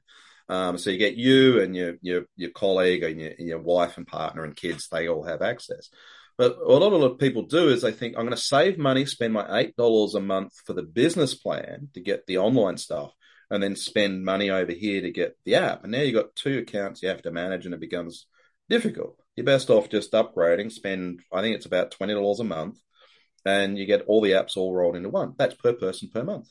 Um, 0.50 0.78
so 0.78 0.90
you 0.90 0.98
get 0.98 1.16
you 1.16 1.62
and 1.62 1.76
your 1.76 1.96
your 2.02 2.24
your 2.36 2.52
colleague 2.52 3.04
and 3.04 3.20
your, 3.22 3.32
and 3.38 3.48
your 3.48 3.60
wife 3.60 3.98
and 3.98 4.08
partner 4.08 4.44
and 4.44 4.56
kids; 4.56 4.88
they 4.88 5.08
all 5.10 5.24
have 5.24 5.42
access. 5.42 5.90
But 6.38 6.58
what 6.66 6.82
a 6.82 6.86
lot 6.86 7.06
of 7.06 7.20
people 7.20 7.44
do 7.44 7.70
is 7.70 7.82
they 7.82 7.92
think, 7.92 8.16
I'm 8.16 8.26
going 8.26 8.36
to 8.36 8.42
save 8.42 8.78
money, 8.78 9.06
spend 9.06 9.34
my 9.34 9.46
$8 9.78 10.16
a 10.16 10.20
month 10.20 10.54
for 10.66 10.74
the 10.74 10.84
business 10.84 11.36
plan 11.36 11.90
to 11.94 12.00
get 12.00 12.26
the 12.26 12.40
online 12.40 12.78
stuff, 12.78 13.14
and 13.52 13.62
then 13.62 13.76
spend 13.76 14.26
money 14.26 14.50
over 14.50 14.72
here 14.72 15.02
to 15.02 15.12
get 15.12 15.38
the 15.46 15.56
app. 15.56 15.84
And 15.84 15.92
now 15.92 16.00
you've 16.00 16.16
got 16.16 16.36
two 16.36 16.60
accounts 16.60 17.04
you 17.04 17.10
have 17.10 17.22
to 17.24 17.32
manage, 17.32 17.66
and 17.66 17.74
it 17.74 17.80
becomes 17.80 18.26
difficult. 18.70 19.18
You're 19.36 19.46
best 19.46 19.70
off 19.70 19.90
just 19.90 20.12
upgrading, 20.14 20.72
spend, 20.72 21.22
I 21.32 21.42
think 21.42 21.56
it's 21.56 21.66
about 21.66 21.92
$20 21.92 22.40
a 22.40 22.44
month, 22.44 22.80
and 23.46 23.78
you 23.78 23.86
get 23.86 24.06
all 24.08 24.22
the 24.22 24.32
apps 24.32 24.58
all 24.58 24.74
rolled 24.74 24.96
into 24.96 25.10
one. 25.10 25.34
That's 25.38 25.56
per 25.56 25.74
person 25.74 26.10
per 26.12 26.24
month. 26.24 26.50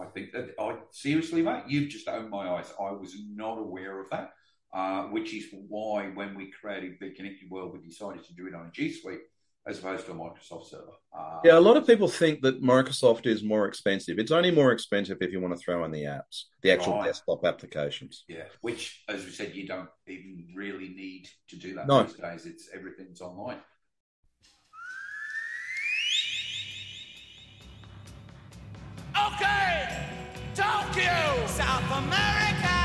I 0.00 0.06
think 0.06 0.32
that 0.32 0.54
I 0.58 0.76
seriously, 0.92 1.42
mate, 1.42 1.64
you've 1.68 1.90
just 1.90 2.08
opened 2.08 2.30
my 2.30 2.48
eyes. 2.48 2.72
I 2.80 2.92
was 2.92 3.14
not 3.34 3.58
aware 3.58 4.00
of 4.00 4.06
that 4.10 4.30
uh, 4.72 5.04
which 5.04 5.34
is 5.34 5.46
why 5.68 6.08
when 6.14 6.34
we 6.34 6.50
created 6.50 6.98
Be 6.98 7.10
Connected 7.10 7.50
World, 7.50 7.72
we 7.72 7.86
decided 7.86 8.24
to 8.24 8.34
do 8.34 8.46
it 8.46 8.54
on 8.54 8.66
a 8.66 8.70
G 8.70 8.92
Suite 8.92 9.20
as 9.66 9.78
opposed 9.78 10.06
to 10.06 10.12
a 10.12 10.14
Microsoft 10.14 10.66
server. 10.66 10.92
Uh, 11.16 11.40
yeah, 11.44 11.58
a 11.58 11.60
lot 11.60 11.76
of 11.76 11.86
people 11.86 12.08
think 12.08 12.40
that 12.42 12.62
Microsoft 12.62 13.26
is 13.26 13.42
more 13.42 13.66
expensive. 13.66 14.18
It's 14.18 14.30
only 14.30 14.50
more 14.50 14.72
expensive 14.72 15.18
if 15.20 15.32
you 15.32 15.40
want 15.40 15.56
to 15.56 15.62
throw 15.62 15.84
in 15.84 15.90
the 15.90 16.04
apps, 16.04 16.44
the 16.62 16.70
actual 16.70 16.94
right. 16.94 17.06
desktop 17.06 17.44
applications. 17.44 18.24
Yeah, 18.28 18.44
which, 18.62 19.02
as 19.08 19.24
we 19.24 19.30
said, 19.30 19.54
you 19.54 19.66
don't 19.66 19.88
even 20.06 20.46
really 20.54 20.88
need 20.88 21.28
to 21.48 21.56
do 21.56 21.74
that 21.74 21.86
no. 21.86 22.04
these 22.04 22.14
days. 22.14 22.46
It's 22.46 22.68
everything's 22.74 23.20
online. 23.20 23.58
Okay, 29.14 30.06
Tokyo, 30.54 31.46
South 31.46 31.98
America. 31.98 32.79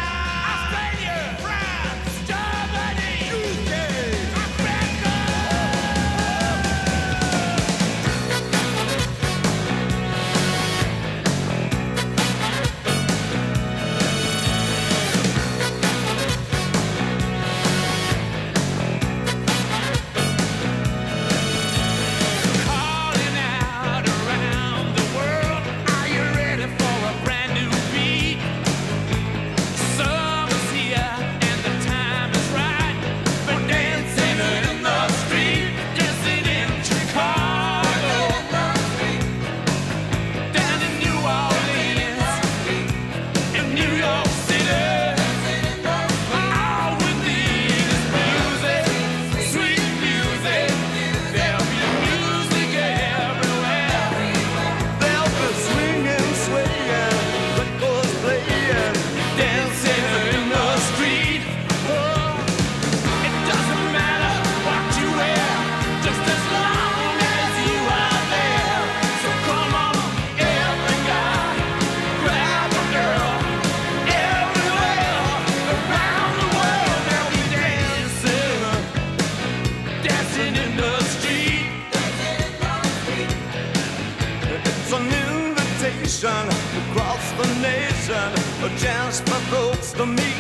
a 88.66 88.70
chance 88.80 89.20
for 89.20 89.40
folks 89.52 89.94
to 89.94 90.06
meet. 90.08 90.36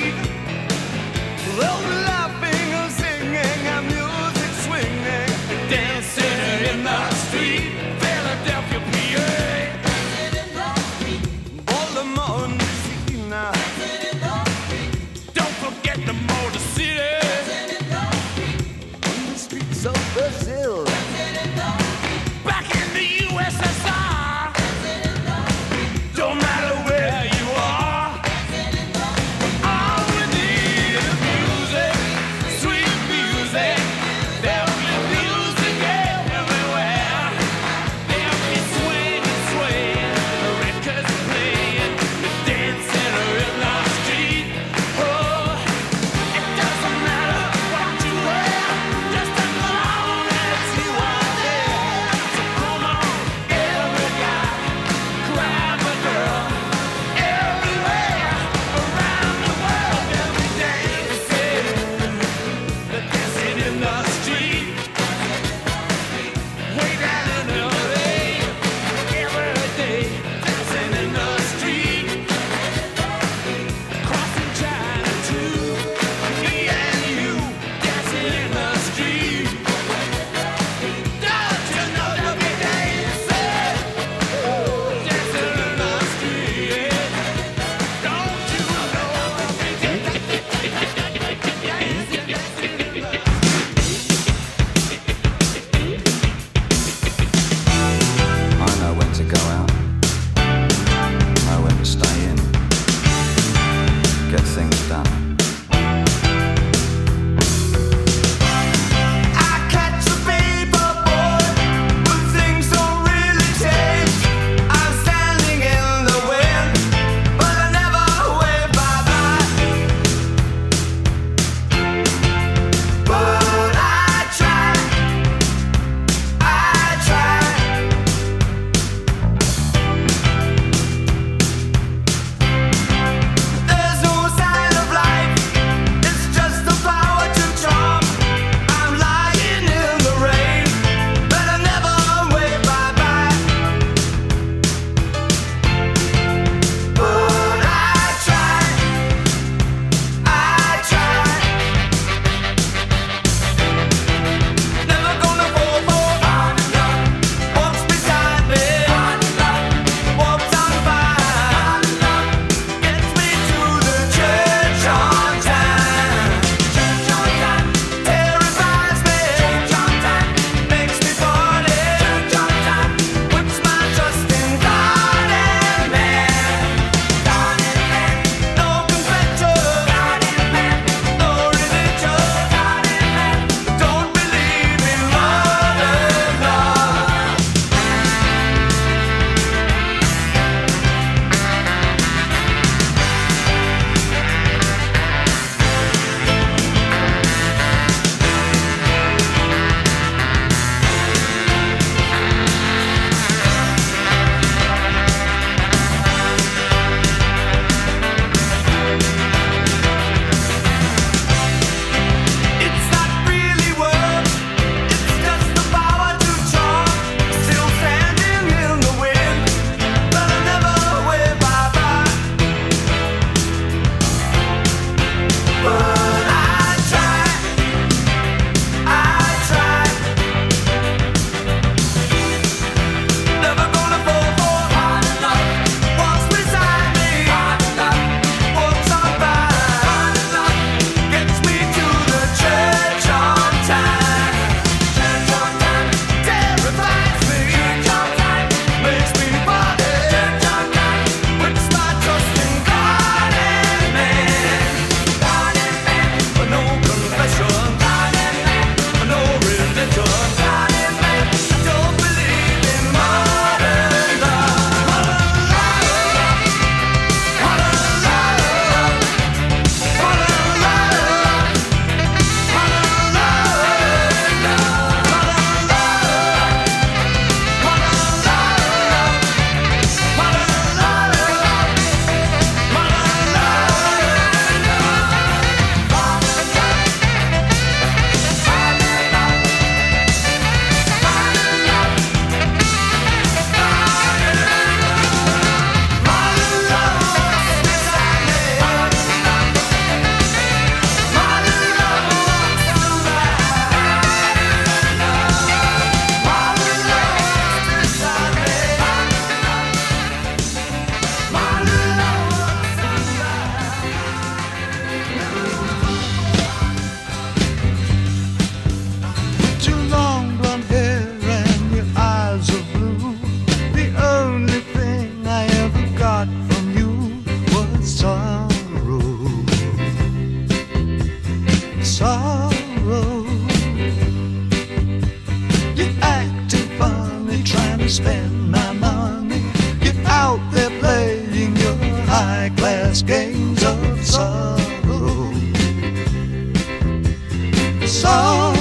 伤 347.87 348.54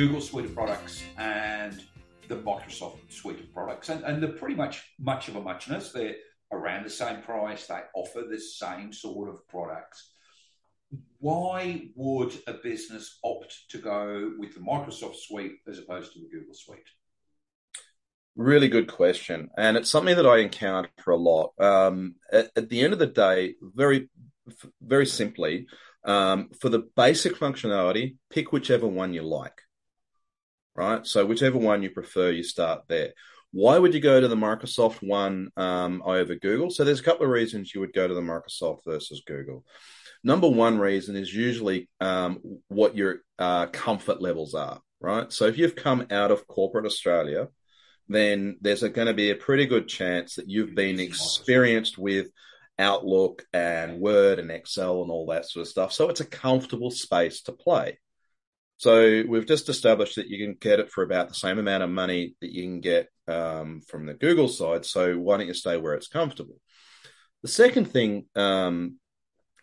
Google 0.00 0.22
suite 0.22 0.46
of 0.46 0.54
products 0.54 1.02
and 1.18 1.84
the 2.28 2.36
Microsoft 2.36 3.12
suite 3.12 3.38
of 3.38 3.52
products, 3.52 3.90
and, 3.90 4.02
and 4.02 4.22
they're 4.22 4.32
pretty 4.32 4.54
much 4.54 4.82
much 4.98 5.28
of 5.28 5.36
a 5.36 5.42
muchness. 5.42 5.92
They're 5.92 6.14
around 6.50 6.84
the 6.84 6.90
same 6.90 7.20
price. 7.20 7.66
They 7.66 7.82
offer 7.94 8.22
the 8.22 8.40
same 8.40 8.94
sort 8.94 9.28
of 9.28 9.46
products. 9.46 10.10
Why 11.18 11.90
would 11.96 12.32
a 12.46 12.54
business 12.54 13.18
opt 13.22 13.68
to 13.72 13.76
go 13.76 14.32
with 14.38 14.54
the 14.54 14.60
Microsoft 14.60 15.16
suite 15.16 15.56
as 15.68 15.80
opposed 15.80 16.14
to 16.14 16.20
the 16.20 16.30
Google 16.30 16.54
suite? 16.54 16.88
Really 18.36 18.68
good 18.68 18.90
question, 18.90 19.50
and 19.58 19.76
it's 19.76 19.90
something 19.90 20.16
that 20.16 20.26
I 20.26 20.38
encounter 20.38 21.10
a 21.10 21.14
lot. 21.14 21.52
Um, 21.58 22.14
at, 22.32 22.50
at 22.56 22.70
the 22.70 22.80
end 22.80 22.94
of 22.94 23.00
the 23.00 23.06
day, 23.06 23.56
very, 23.60 24.08
very 24.80 25.04
simply, 25.04 25.66
um, 26.04 26.48
for 26.58 26.70
the 26.70 26.88
basic 26.96 27.34
functionality, 27.36 28.16
pick 28.30 28.50
whichever 28.50 28.86
one 28.86 29.12
you 29.12 29.24
like. 29.24 29.60
Right, 30.74 31.06
so 31.06 31.26
whichever 31.26 31.58
one 31.58 31.82
you 31.82 31.90
prefer, 31.90 32.30
you 32.30 32.42
start 32.42 32.82
there. 32.88 33.12
Why 33.52 33.78
would 33.78 33.92
you 33.92 34.00
go 34.00 34.20
to 34.20 34.28
the 34.28 34.36
Microsoft 34.36 35.06
one 35.06 35.50
um, 35.56 36.02
over 36.04 36.36
Google? 36.36 36.70
So 36.70 36.84
there's 36.84 37.00
a 37.00 37.04
couple 37.04 37.26
of 37.26 37.32
reasons 37.32 37.74
you 37.74 37.80
would 37.80 37.92
go 37.92 38.06
to 38.06 38.14
the 38.14 38.20
Microsoft 38.20 38.84
versus 38.86 39.22
Google. 39.26 39.64
Number 40.22 40.48
one 40.48 40.78
reason 40.78 41.16
is 41.16 41.34
usually 41.34 41.88
um, 42.00 42.38
what 42.68 42.96
your 42.96 43.22
uh, 43.38 43.66
comfort 43.66 44.22
levels 44.22 44.54
are. 44.54 44.80
Right, 45.00 45.32
so 45.32 45.46
if 45.46 45.58
you've 45.58 45.76
come 45.76 46.06
out 46.10 46.30
of 46.30 46.46
corporate 46.46 46.86
Australia 46.86 47.48
then 48.10 48.56
there's 48.60 48.82
going 48.82 49.06
to 49.06 49.14
be 49.14 49.30
a 49.30 49.36
pretty 49.36 49.66
good 49.66 49.86
chance 49.86 50.34
that 50.34 50.50
you've 50.50 50.74
been 50.74 50.98
experienced 50.98 51.96
with 51.96 52.26
Outlook 52.76 53.46
and 53.52 54.00
Word 54.00 54.40
and 54.40 54.50
Excel 54.50 55.02
and 55.02 55.12
all 55.12 55.26
that 55.26 55.48
sort 55.48 55.62
of 55.62 55.68
stuff. 55.68 55.92
So 55.92 56.08
it's 56.08 56.20
a 56.20 56.26
comfortable 56.26 56.90
space 56.90 57.42
to 57.42 57.52
play. 57.52 58.00
So 58.80 59.24
we've 59.28 59.44
just 59.44 59.68
established 59.68 60.16
that 60.16 60.28
you 60.28 60.38
can 60.38 60.56
get 60.58 60.80
it 60.80 60.90
for 60.90 61.04
about 61.04 61.28
the 61.28 61.34
same 61.34 61.58
amount 61.58 61.82
of 61.82 61.90
money 61.90 62.34
that 62.40 62.50
you 62.50 62.62
can 62.62 62.80
get 62.80 63.10
um, 63.28 63.82
from 63.86 64.06
the 64.06 64.14
Google 64.14 64.48
side. 64.48 64.86
So 64.86 65.18
why 65.18 65.36
don't 65.36 65.48
you 65.48 65.52
stay 65.52 65.76
where 65.76 65.92
it's 65.92 66.08
comfortable? 66.08 66.54
The 67.42 67.48
second 67.48 67.90
thing 67.90 68.24
um, 68.34 68.96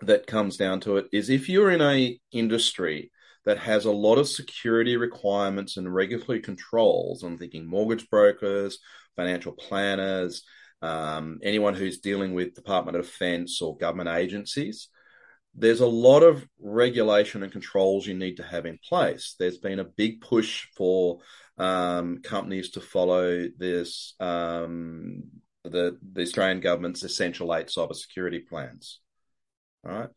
that 0.02 0.28
comes 0.28 0.56
down 0.56 0.82
to 0.82 0.98
it 0.98 1.08
is 1.12 1.32
if 1.32 1.50
you're 1.50 1.72
in 1.72 1.82
a 1.82 2.20
industry 2.32 3.10
that 3.46 3.58
has 3.58 3.86
a 3.86 3.92
lot 3.92 4.20
of 4.20 4.28
security 4.28 4.98
requirements 4.98 5.78
and 5.78 5.92
regulatory 5.92 6.40
controls. 6.40 7.24
I'm 7.24 7.40
thinking 7.40 7.66
mortgage 7.66 8.08
brokers, 8.12 8.78
financial 9.16 9.54
planners, 9.54 10.44
um, 10.84 11.40
anyone 11.42 11.74
who's 11.74 11.98
dealing 11.98 12.36
with 12.36 12.54
Department 12.54 12.98
of 12.98 13.06
Defense 13.06 13.64
or 13.64 13.78
government 13.78 14.10
agencies. 14.10 14.90
There's 15.58 15.82
a 15.82 15.88
lot 15.88 16.22
of 16.24 16.48
regulation 16.60 17.44
and 17.44 17.52
controls 17.52 18.06
you 18.06 18.14
need 18.14 18.38
to 18.38 18.44
have 18.44 18.66
in 18.66 18.80
place. 18.88 19.36
There's 19.40 19.58
been 19.58 19.80
a 19.80 19.84
big 19.84 20.22
push 20.22 20.68
for 20.76 21.20
um, 21.58 22.22
companies 22.22 22.72
to 22.72 22.82
follow 22.82 23.48
this 23.58 24.14
um, 24.20 25.24
the 25.64 25.98
the 26.14 26.22
Australian 26.22 26.62
government's 26.62 27.04
Essential 27.04 27.54
Eight 27.56 27.68
cybersecurity 27.68 28.48
plans. 28.48 29.00
All 29.86 29.92
right 29.92 30.10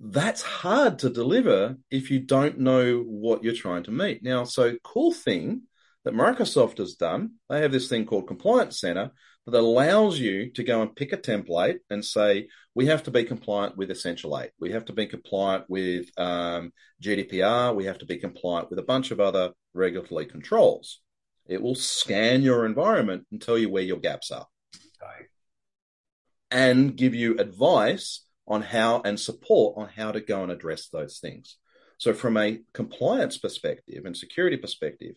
that's 0.00 0.42
hard 0.42 0.98
to 1.00 1.10
deliver 1.10 1.76
if 1.90 2.10
you 2.10 2.20
don't 2.20 2.58
know 2.58 3.00
what 3.00 3.44
you're 3.44 3.54
trying 3.54 3.82
to 3.84 3.90
meet. 3.90 4.22
Now, 4.22 4.44
so 4.44 4.76
cool 4.82 5.12
thing 5.12 5.62
that 6.04 6.14
Microsoft 6.14 6.78
has 6.78 6.94
done, 6.94 7.32
they 7.50 7.60
have 7.60 7.72
this 7.72 7.88
thing 7.88 8.06
called 8.06 8.26
Compliance 8.26 8.80
Center 8.80 9.10
that 9.50 9.60
allows 9.60 10.18
you 10.18 10.50
to 10.52 10.62
go 10.62 10.82
and 10.82 10.94
pick 10.94 11.12
a 11.12 11.16
template 11.16 11.78
and 11.90 12.04
say, 12.04 12.48
we 12.74 12.86
have 12.86 13.02
to 13.04 13.10
be 13.10 13.24
compliant 13.24 13.76
with 13.76 13.90
Essential 13.90 14.38
8. 14.38 14.50
We 14.58 14.72
have 14.72 14.84
to 14.86 14.92
be 14.92 15.06
compliant 15.06 15.64
with 15.68 16.06
um, 16.16 16.72
GDPR. 17.02 17.74
We 17.74 17.84
have 17.84 17.98
to 17.98 18.06
be 18.06 18.18
compliant 18.18 18.70
with 18.70 18.78
a 18.78 18.84
bunch 18.84 19.10
of 19.10 19.20
other 19.20 19.50
regulatory 19.74 20.26
controls. 20.26 21.00
It 21.46 21.62
will 21.62 21.74
scan 21.74 22.42
your 22.42 22.64
environment 22.64 23.26
and 23.30 23.42
tell 23.42 23.58
you 23.58 23.70
where 23.70 23.82
your 23.82 23.98
gaps 23.98 24.30
are. 24.30 24.46
Okay. 25.02 25.26
And 26.50 26.96
give 26.96 27.14
you 27.14 27.38
advice 27.38 28.24
on 28.46 28.62
how 28.62 29.00
and 29.04 29.18
support 29.18 29.78
on 29.78 29.88
how 29.88 30.12
to 30.12 30.20
go 30.20 30.42
and 30.42 30.52
address 30.52 30.88
those 30.88 31.18
things. 31.18 31.56
So, 31.98 32.14
from 32.14 32.36
a 32.36 32.60
compliance 32.72 33.36
perspective 33.36 34.04
and 34.04 34.16
security 34.16 34.56
perspective, 34.56 35.16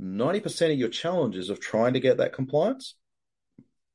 90% 0.00 0.72
of 0.72 0.78
your 0.78 0.88
challenges 0.88 1.50
of 1.50 1.60
trying 1.60 1.94
to 1.94 2.00
get 2.00 2.18
that 2.18 2.32
compliance, 2.32 2.94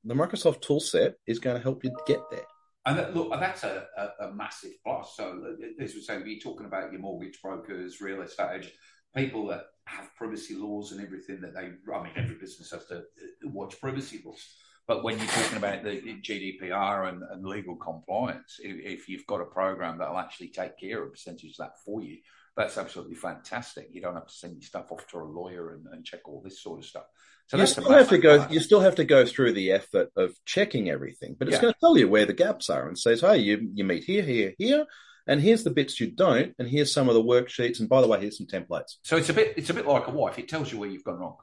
the 0.04 0.14
Microsoft 0.14 0.64
toolset 0.64 1.14
is 1.28 1.40
going 1.40 1.56
to 1.56 1.62
help 1.62 1.84
you 1.84 1.92
get 2.06 2.22
there. 2.32 2.46
And 2.86 2.98
that, 2.98 3.16
look, 3.16 3.30
that's 3.32 3.64
a, 3.64 3.86
a, 3.96 4.26
a, 4.26 4.34
massive 4.34 4.72
plus. 4.84 5.14
So, 5.16 5.56
as 5.80 5.94
we 5.94 6.02
say, 6.02 6.20
you're 6.26 6.40
talking 6.40 6.66
about 6.66 6.92
your 6.92 7.02
mortgage 7.02 7.40
brokers, 7.42 8.02
real 8.02 8.24
estate 8.24 8.50
agents, 8.56 8.76
people 9.16 9.48
that 9.48 9.66
have 9.86 10.10
privacy 10.16 10.56
laws 10.56 10.92
and 10.92 11.02
everything 11.02 11.42
that 11.42 11.54
they, 11.54 11.70
I 11.94 12.04
mean, 12.04 12.14
every 12.16 12.36
business 12.36 12.72
has 12.72 12.86
to 12.88 12.98
uh, 12.98 13.02
watch 13.44 13.80
privacy 13.80 14.22
laws. 14.26 14.44
But 14.88 15.04
when 15.04 15.18
you're 15.18 15.28
talking 15.28 15.58
about 15.58 15.84
the 15.84 16.02
GDPR 16.28 17.10
and, 17.10 17.22
and 17.30 17.46
legal 17.46 17.76
compliance, 17.76 18.60
if, 18.64 19.00
if, 19.00 19.08
you've 19.08 19.28
got 19.28 19.42
a 19.42 19.46
program 19.46 20.00
that'll 20.00 20.18
actually 20.18 20.50
take 20.50 20.80
care 20.80 21.04
of 21.04 21.08
a 21.08 21.12
percentage 21.12 21.52
of 21.52 21.58
that 21.58 21.74
for 21.86 22.02
you, 22.02 22.18
that's 22.58 22.78
absolutely 22.78 23.16
fantastic. 23.16 23.90
You 23.92 24.02
don't 24.02 24.16
have 24.16 24.28
to 24.28 24.34
send 24.34 24.54
your 24.56 24.62
stuff 24.64 24.92
off 24.92 25.08
to 25.08 25.18
a 25.20 25.24
lawyer 25.24 25.74
and, 25.74 25.86
and 25.92 26.06
check 26.06 26.28
all 26.28 26.42
this 26.44 26.62
sort 26.62 26.80
of 26.80 26.86
stuff. 26.86 27.06
So 27.48 27.58
you 27.58 27.66
still 27.66 27.90
have 27.92 28.10
to 28.10 28.18
go. 28.18 28.48
You 28.50 28.60
still 28.60 28.80
have 28.82 28.96
to 28.96 29.04
go 29.04 29.26
through 29.26 29.54
the 29.54 29.72
effort 29.72 30.10
of 30.16 30.34
checking 30.46 30.90
everything, 30.90 31.36
but 31.38 31.48
it's 31.48 31.56
Yeah. 31.56 31.62
going 31.64 31.74
to 31.74 31.80
tell 31.80 31.98
you 31.98 32.08
where 32.08 32.26
the 32.26 32.34
gaps 32.34 32.70
are 32.70 32.88
and 32.88 32.98
says, 32.98 33.22
"Hey, 33.22 33.38
you 33.40 33.70
you 33.74 33.84
meet 33.84 34.04
here, 34.06 34.24
here, 34.24 34.54
here, 34.58 34.86
and 35.28 35.42
here's 35.42 35.64
the 35.64 35.70
bits 35.70 36.00
you 36.00 36.12
don't, 36.12 36.54
and 36.60 36.68
here's 36.68 36.94
some 36.94 37.10
of 37.10 37.14
the 37.16 37.24
worksheets, 37.24 37.80
and 37.80 37.90
by 37.90 38.00
the 38.02 38.08
way, 38.08 38.22
here's 38.22 38.38
some 38.38 38.48
templates." 38.48 38.96
So 39.04 39.18
it's 39.18 39.30
a 39.30 39.34
bit 39.34 39.54
it's 39.58 39.70
a 39.70 39.74
bit 39.74 39.86
like 39.86 40.08
a 40.08 40.12
wife. 40.12 40.40
It 40.40 40.48
tells 40.48 40.72
you 40.72 40.78
where 40.80 40.90
you've 40.90 41.04
gone 41.04 41.20
wrong. 41.20 41.38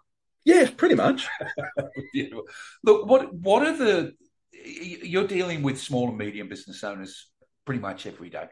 Yeah, 0.44 0.70
pretty 0.76 0.94
much. 0.94 1.26
Yeah. 2.14 2.26
Look, 2.84 3.06
what 3.06 3.34
what 3.34 3.66
are 3.66 3.76
the 3.76 4.14
you're 4.52 5.26
dealing 5.26 5.62
with 5.62 5.78
small 5.78 6.08
and 6.08 6.16
medium 6.18 6.48
business 6.48 6.82
owners 6.84 7.30
pretty 7.66 7.80
much 7.80 8.06
every 8.06 8.30
day. 8.30 8.46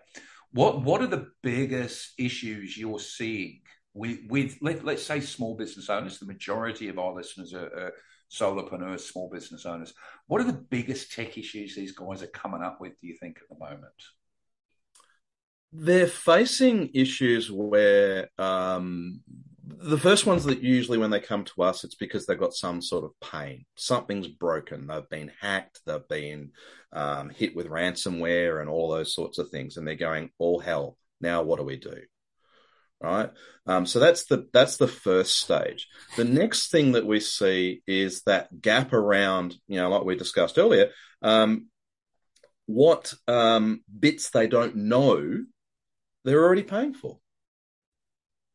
What 0.56 0.80
what 0.80 1.02
are 1.02 1.06
the 1.06 1.28
biggest 1.42 2.14
issues 2.18 2.78
you're 2.78 2.98
seeing 2.98 3.60
with 3.92 4.20
with 4.30 4.56
let, 4.62 4.86
let's 4.86 5.02
say 5.02 5.20
small 5.20 5.54
business 5.54 5.90
owners? 5.90 6.18
The 6.18 6.24
majority 6.24 6.88
of 6.88 6.98
our 6.98 7.12
listeners 7.12 7.52
are, 7.52 7.66
are 7.66 7.92
solopreneurs, 8.32 9.00
small 9.00 9.28
business 9.28 9.66
owners. 9.66 9.92
What 10.28 10.40
are 10.40 10.44
the 10.44 10.54
biggest 10.54 11.12
tech 11.12 11.36
issues 11.36 11.74
these 11.74 11.92
guys 11.92 12.22
are 12.22 12.28
coming 12.28 12.62
up 12.62 12.80
with? 12.80 12.98
Do 12.98 13.06
you 13.06 13.16
think 13.20 13.36
at 13.36 13.50
the 13.50 13.62
moment? 13.62 13.92
They're 15.74 16.06
facing 16.06 16.88
issues 16.94 17.52
where 17.52 18.30
um, 18.38 19.20
the 19.66 19.98
first 19.98 20.26
ones 20.26 20.44
that 20.44 20.62
usually 20.62 20.98
when 20.98 21.10
they 21.10 21.20
come 21.20 21.44
to 21.44 21.62
us, 21.62 21.82
it's 21.82 21.96
because 21.96 22.26
they've 22.26 22.38
got 22.38 22.54
some 22.54 22.80
sort 22.80 23.04
of 23.04 23.10
pain. 23.20 23.64
Something's 23.74 24.28
broken. 24.28 24.86
They've 24.86 25.08
been 25.08 25.32
hacked. 25.40 25.80
They've 25.84 26.08
been 26.08 26.52
um, 26.92 27.30
hit 27.30 27.56
with 27.56 27.68
ransomware 27.68 28.60
and 28.60 28.70
all 28.70 28.88
those 28.88 29.14
sorts 29.14 29.38
of 29.38 29.50
things, 29.50 29.76
and 29.76 29.86
they're 29.86 29.96
going 29.96 30.30
all 30.38 30.60
hell. 30.60 30.96
Now 31.20 31.42
what 31.42 31.58
do 31.58 31.64
we 31.64 31.76
do? 31.76 31.96
Right. 33.00 33.30
Um, 33.66 33.84
so 33.84 33.98
that's 33.98 34.24
the 34.24 34.48
that's 34.52 34.78
the 34.78 34.88
first 34.88 35.38
stage. 35.38 35.86
The 36.16 36.24
next 36.24 36.70
thing 36.70 36.92
that 36.92 37.04
we 37.04 37.20
see 37.20 37.82
is 37.86 38.22
that 38.22 38.60
gap 38.60 38.92
around, 38.92 39.56
you 39.68 39.76
know, 39.76 39.90
like 39.90 40.04
we 40.04 40.16
discussed 40.16 40.58
earlier, 40.58 40.90
um, 41.20 41.66
what 42.64 43.12
um, 43.28 43.82
bits 43.98 44.30
they 44.30 44.46
don't 44.46 44.76
know 44.76 45.44
they're 46.24 46.42
already 46.42 46.62
paying 46.62 46.94
for. 46.94 47.18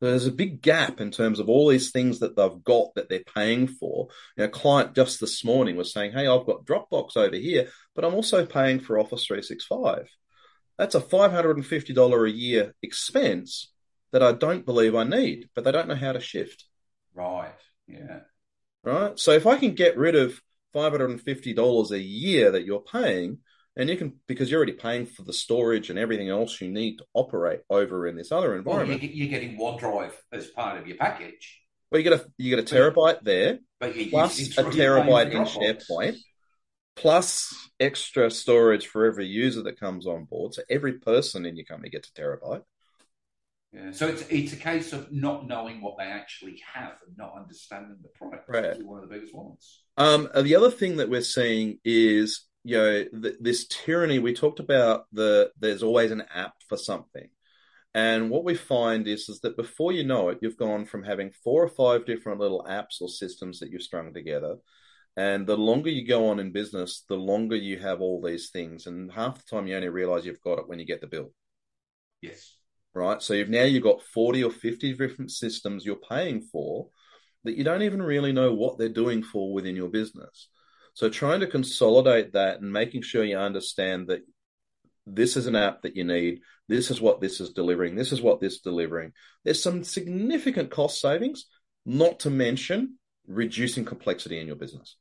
There's 0.02 0.26
a 0.26 0.32
big 0.32 0.60
gap 0.60 1.00
in 1.00 1.12
terms 1.12 1.38
of 1.38 1.48
all 1.48 1.68
these 1.68 1.92
things 1.92 2.18
that 2.18 2.34
they've 2.34 2.64
got 2.64 2.94
that 2.96 3.08
they're 3.08 3.22
paying 3.34 3.68
for. 3.68 4.08
You 4.36 4.42
know, 4.42 4.44
a 4.46 4.48
client 4.48 4.96
just 4.96 5.20
this 5.20 5.44
morning 5.44 5.76
was 5.76 5.92
saying, 5.92 6.12
Hey, 6.12 6.26
I've 6.26 6.44
got 6.44 6.64
Dropbox 6.64 7.16
over 7.16 7.36
here, 7.36 7.68
but 7.94 8.04
I'm 8.04 8.14
also 8.14 8.44
paying 8.44 8.80
for 8.80 8.98
Office 8.98 9.24
365. 9.26 10.08
That's 10.76 10.96
a 10.96 11.00
$550 11.00 12.26
a 12.26 12.30
year 12.32 12.74
expense 12.82 13.72
that 14.10 14.24
I 14.24 14.32
don't 14.32 14.66
believe 14.66 14.96
I 14.96 15.04
need, 15.04 15.48
but 15.54 15.62
they 15.62 15.70
don't 15.70 15.86
know 15.86 15.94
how 15.94 16.12
to 16.12 16.20
shift. 16.20 16.64
Right. 17.14 17.54
Yeah. 17.86 18.20
Right. 18.82 19.16
So 19.20 19.30
if 19.30 19.46
I 19.46 19.56
can 19.56 19.74
get 19.74 19.96
rid 19.96 20.16
of 20.16 20.40
$550 20.74 21.90
a 21.92 22.00
year 22.00 22.50
that 22.50 22.64
you're 22.64 22.80
paying, 22.80 23.38
and 23.76 23.88
you 23.88 23.96
can, 23.96 24.14
because 24.26 24.50
you're 24.50 24.58
already 24.58 24.72
paying 24.72 25.06
for 25.06 25.22
the 25.22 25.32
storage 25.32 25.90
and 25.90 25.98
everything 25.98 26.28
else 26.28 26.60
you 26.60 26.70
need 26.70 26.98
to 26.98 27.04
operate 27.14 27.60
over 27.70 28.06
in 28.06 28.16
this 28.16 28.30
other 28.30 28.56
environment. 28.56 29.02
you, 29.02 29.08
you're 29.08 29.28
getting 29.28 29.58
OneDrive 29.58 30.12
as 30.32 30.48
part 30.48 30.78
of 30.78 30.86
your 30.86 30.96
package, 30.98 31.60
Well, 31.90 32.00
you 32.00 32.08
get 32.08 32.20
a 32.20 32.26
you 32.36 32.54
get 32.54 32.70
a 32.70 32.74
terabyte 32.74 33.22
there, 33.22 33.58
but 33.80 33.94
plus 34.10 34.38
a 34.58 34.64
terabyte 34.64 35.32
in. 35.32 35.44
SharePoint, 35.44 36.16
plus 36.96 37.54
extra 37.80 38.30
storage 38.30 38.86
for 38.86 39.06
every 39.06 39.26
user 39.26 39.62
that 39.62 39.80
comes 39.80 40.06
on 40.06 40.24
board. 40.24 40.54
So 40.54 40.62
every 40.68 40.94
person 40.98 41.46
in 41.46 41.56
your 41.56 41.64
company 41.64 41.90
gets 41.90 42.10
a 42.10 42.20
terabyte. 42.20 42.62
Yeah. 43.72 43.92
So 43.92 44.06
it's 44.06 44.22
it's 44.28 44.52
a 44.52 44.56
case 44.56 44.92
of 44.92 45.10
not 45.10 45.46
knowing 45.46 45.80
what 45.80 45.96
they 45.96 46.04
actually 46.04 46.62
have 46.74 46.98
and 47.06 47.16
not 47.16 47.32
understanding 47.34 47.96
the 48.02 48.10
product. 48.10 48.46
Right. 48.48 48.84
One 48.84 49.02
of 49.02 49.08
the 49.08 49.14
biggest 49.14 49.34
ones. 49.34 49.82
Um, 49.96 50.28
the 50.38 50.56
other 50.56 50.70
thing 50.70 50.98
that 50.98 51.08
we're 51.08 51.22
seeing 51.22 51.78
is 51.82 52.44
you 52.64 52.76
know 52.78 53.04
th- 53.22 53.36
this 53.40 53.66
tyranny. 53.66 54.18
We 54.18 54.34
talked 54.34 54.60
about 54.60 55.06
the 55.12 55.50
there's 55.58 55.82
always 55.82 56.10
an 56.10 56.24
app 56.34 56.54
for 56.68 56.76
something. 56.76 57.28
And 57.94 58.30
what 58.30 58.44
we 58.44 58.54
find 58.54 59.06
is, 59.06 59.28
is 59.28 59.40
that 59.40 59.56
before 59.56 59.92
you 59.92 60.04
know 60.04 60.30
it, 60.30 60.38
you've 60.40 60.56
gone 60.56 60.86
from 60.86 61.02
having 61.02 61.30
four 61.44 61.62
or 61.62 61.68
five 61.68 62.06
different 62.06 62.40
little 62.40 62.64
apps 62.68 63.00
or 63.02 63.08
systems 63.08 63.60
that 63.60 63.70
you've 63.70 63.82
strung 63.82 64.14
together. 64.14 64.56
And 65.16 65.46
the 65.46 65.58
longer 65.58 65.90
you 65.90 66.06
go 66.06 66.28
on 66.28 66.40
in 66.40 66.52
business, 66.52 67.04
the 67.08 67.16
longer 67.16 67.56
you 67.56 67.78
have 67.80 68.00
all 68.00 68.22
these 68.22 68.50
things. 68.50 68.86
And 68.86 69.12
half 69.12 69.36
the 69.36 69.44
time 69.44 69.66
you 69.66 69.76
only 69.76 69.90
realize 69.90 70.24
you've 70.24 70.40
got 70.40 70.58
it 70.58 70.68
when 70.68 70.78
you 70.78 70.86
get 70.86 71.02
the 71.02 71.06
bill, 71.06 71.32
Yes. 72.22 72.56
right? 72.94 73.20
So 73.22 73.34
you've 73.34 73.50
now 73.50 73.64
you've 73.64 73.82
got 73.82 74.02
40 74.02 74.44
or 74.44 74.50
50 74.50 74.94
different 74.94 75.30
systems 75.30 75.84
you're 75.84 75.96
paying 75.96 76.40
for 76.40 76.88
that 77.44 77.56
you 77.56 77.64
don't 77.64 77.82
even 77.82 78.00
really 78.00 78.32
know 78.32 78.54
what 78.54 78.78
they're 78.78 78.88
doing 78.88 79.22
for 79.22 79.52
within 79.52 79.76
your 79.76 79.88
business. 79.88 80.48
So 80.94 81.08
trying 81.08 81.40
to 81.40 81.46
consolidate 81.46 82.32
that 82.32 82.60
and 82.60 82.72
making 82.72 83.02
sure 83.02 83.24
you 83.24 83.38
understand 83.38 84.08
that 84.08 84.22
this 85.06 85.36
is 85.36 85.46
an 85.46 85.56
app 85.56 85.82
that 85.82 85.96
you 85.96 86.04
need. 86.04 86.40
This 86.68 86.90
is 86.90 87.00
what 87.00 87.20
this 87.20 87.40
is 87.40 87.50
delivering. 87.50 87.96
This 87.96 88.12
is 88.12 88.20
what 88.20 88.40
this 88.40 88.54
is 88.54 88.60
delivering. 88.60 89.12
There's 89.44 89.62
some 89.62 89.84
significant 89.84 90.70
cost 90.70 91.00
savings, 91.00 91.46
not 91.84 92.20
to 92.20 92.30
mention 92.30 92.98
reducing 93.26 93.84
complexity 93.84 94.38
in 94.38 94.46
your 94.46 94.56
business. 94.56 94.96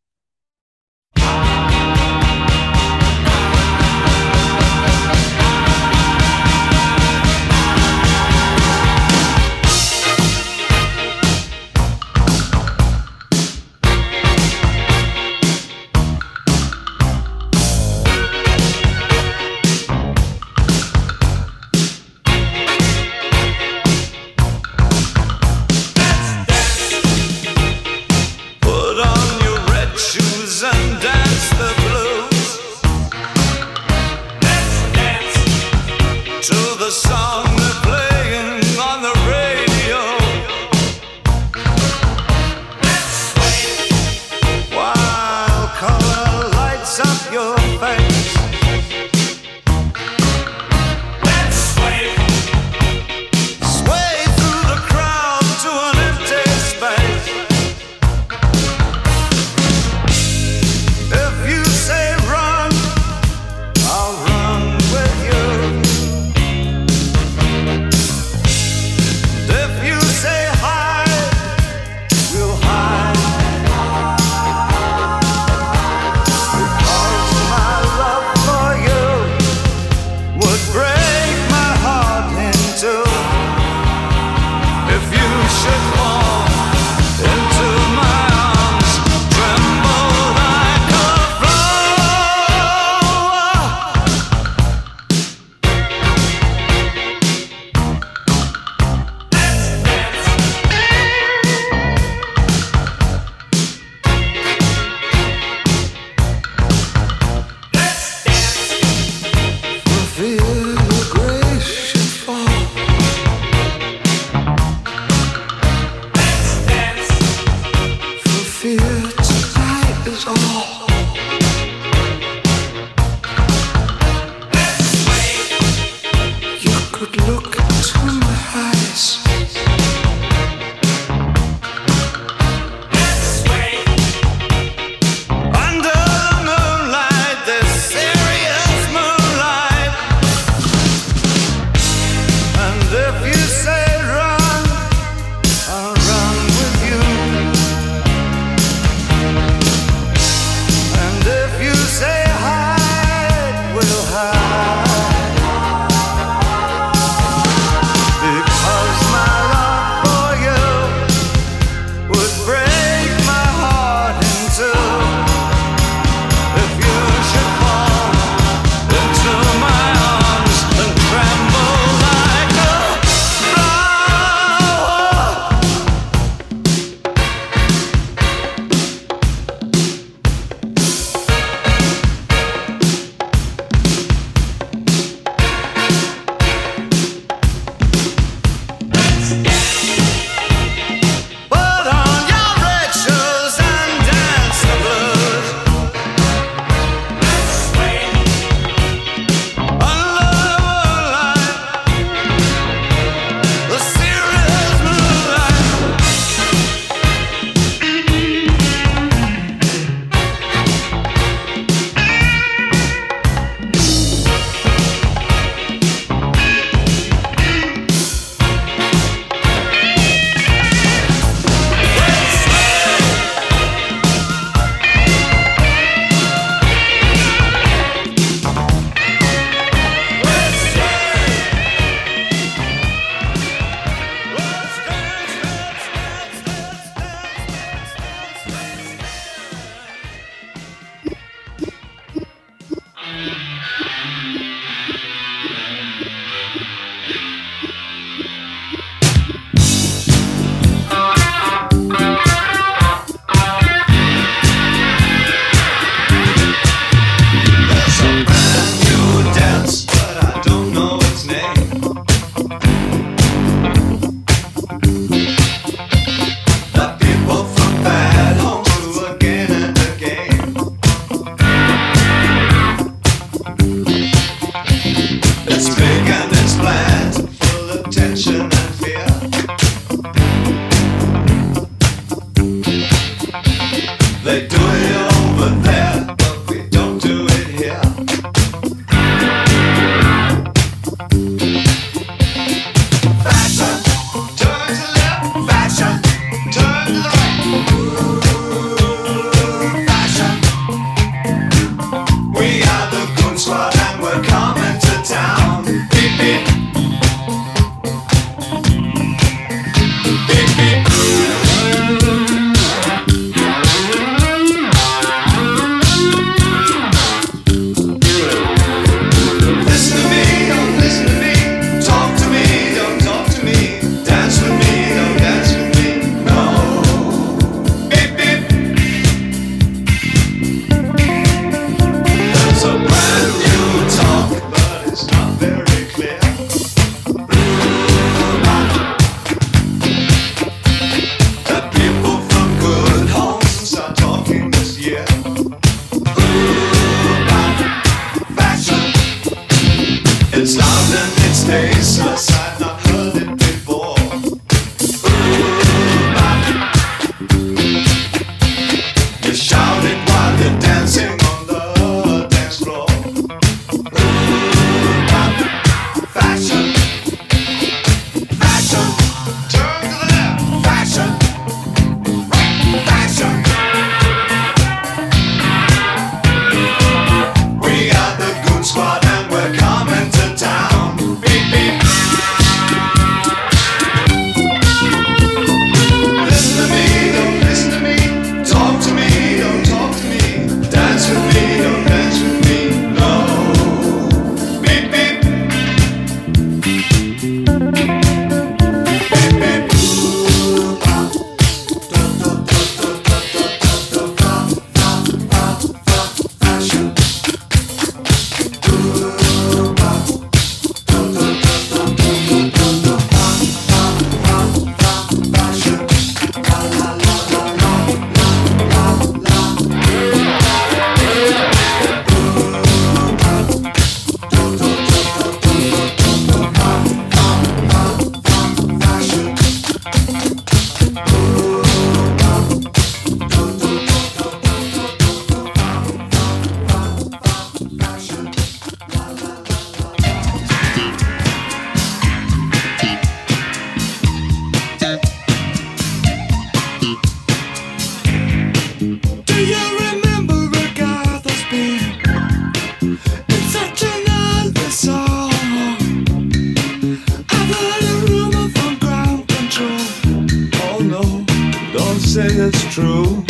It's 462.40 462.74
true. 462.74 463.24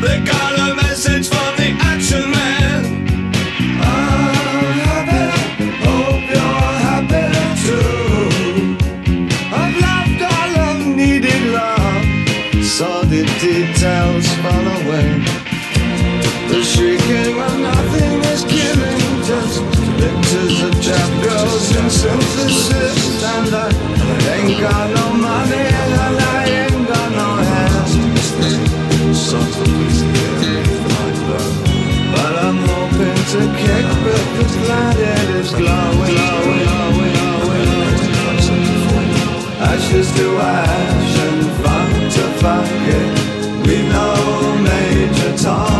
They 0.00 0.20
got 0.24 0.58
a 0.58 0.87
this 34.48 34.68
light 34.68 35.30
is 35.36 35.50
glowing. 35.50 36.18
Ashes 39.60 40.12
to 40.16 40.38
ash 40.38 41.18
and 41.26 41.42
funk 41.62 42.12
to 42.14 42.24
funky. 42.40 43.00
We 43.66 43.76
know 43.88 44.56
Major 44.62 45.36
Tom's 45.36 45.77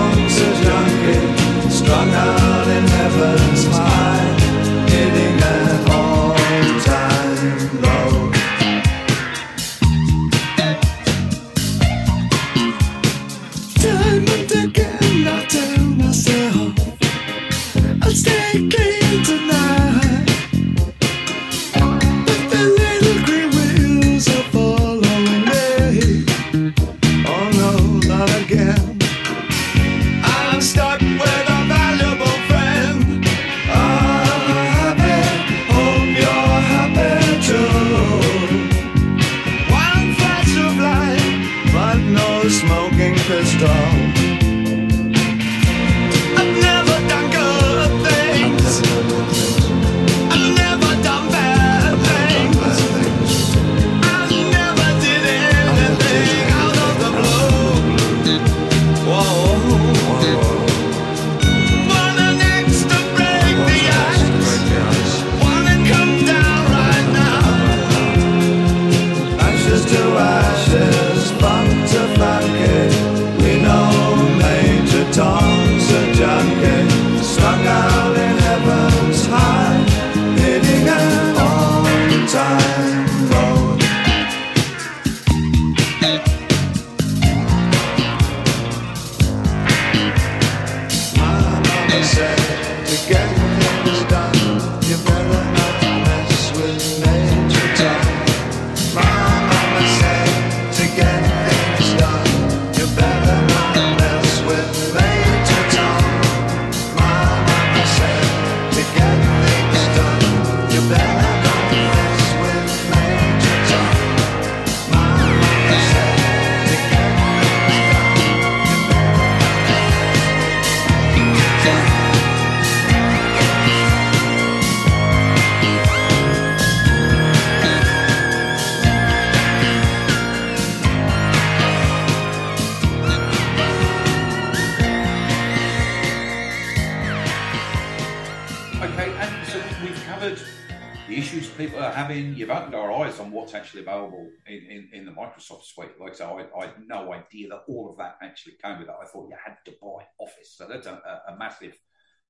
that 147.98 148.16
actually 148.22 148.54
came 148.62 148.78
with 148.78 148.88
it. 148.88 148.94
I 149.00 149.06
thought 149.06 149.28
you 149.28 149.36
had 149.42 149.56
to 149.66 149.72
buy 149.80 150.04
Office. 150.18 150.54
So 150.56 150.66
that's 150.68 150.86
a, 150.86 151.00
a, 151.28 151.36
massive, 151.36 151.76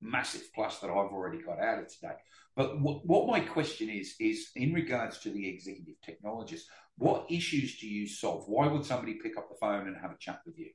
massive 0.00 0.42
plus 0.54 0.78
that 0.80 0.90
I've 0.90 1.12
already 1.12 1.42
got 1.42 1.60
out 1.60 1.78
of 1.78 1.88
today. 1.88 2.14
But 2.56 2.80
what, 2.80 3.06
what 3.06 3.28
my 3.28 3.40
question 3.40 3.88
is, 3.88 4.14
is 4.18 4.50
in 4.56 4.72
regards 4.72 5.18
to 5.20 5.30
the 5.30 5.48
executive 5.48 5.96
technologist, 6.06 6.62
what 6.96 7.26
issues 7.30 7.78
do 7.78 7.88
you 7.88 8.08
solve? 8.08 8.44
Why 8.48 8.66
would 8.66 8.84
somebody 8.84 9.14
pick 9.22 9.38
up 9.38 9.48
the 9.48 9.56
phone 9.60 9.86
and 9.86 9.96
have 9.96 10.10
a 10.10 10.18
chat 10.18 10.40
with 10.44 10.58
you? 10.58 10.70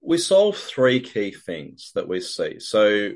we 0.00 0.18
solve 0.18 0.56
three 0.56 1.00
key 1.00 1.32
things 1.32 1.92
that 1.94 2.08
we 2.08 2.20
see. 2.20 2.58
So 2.60 3.10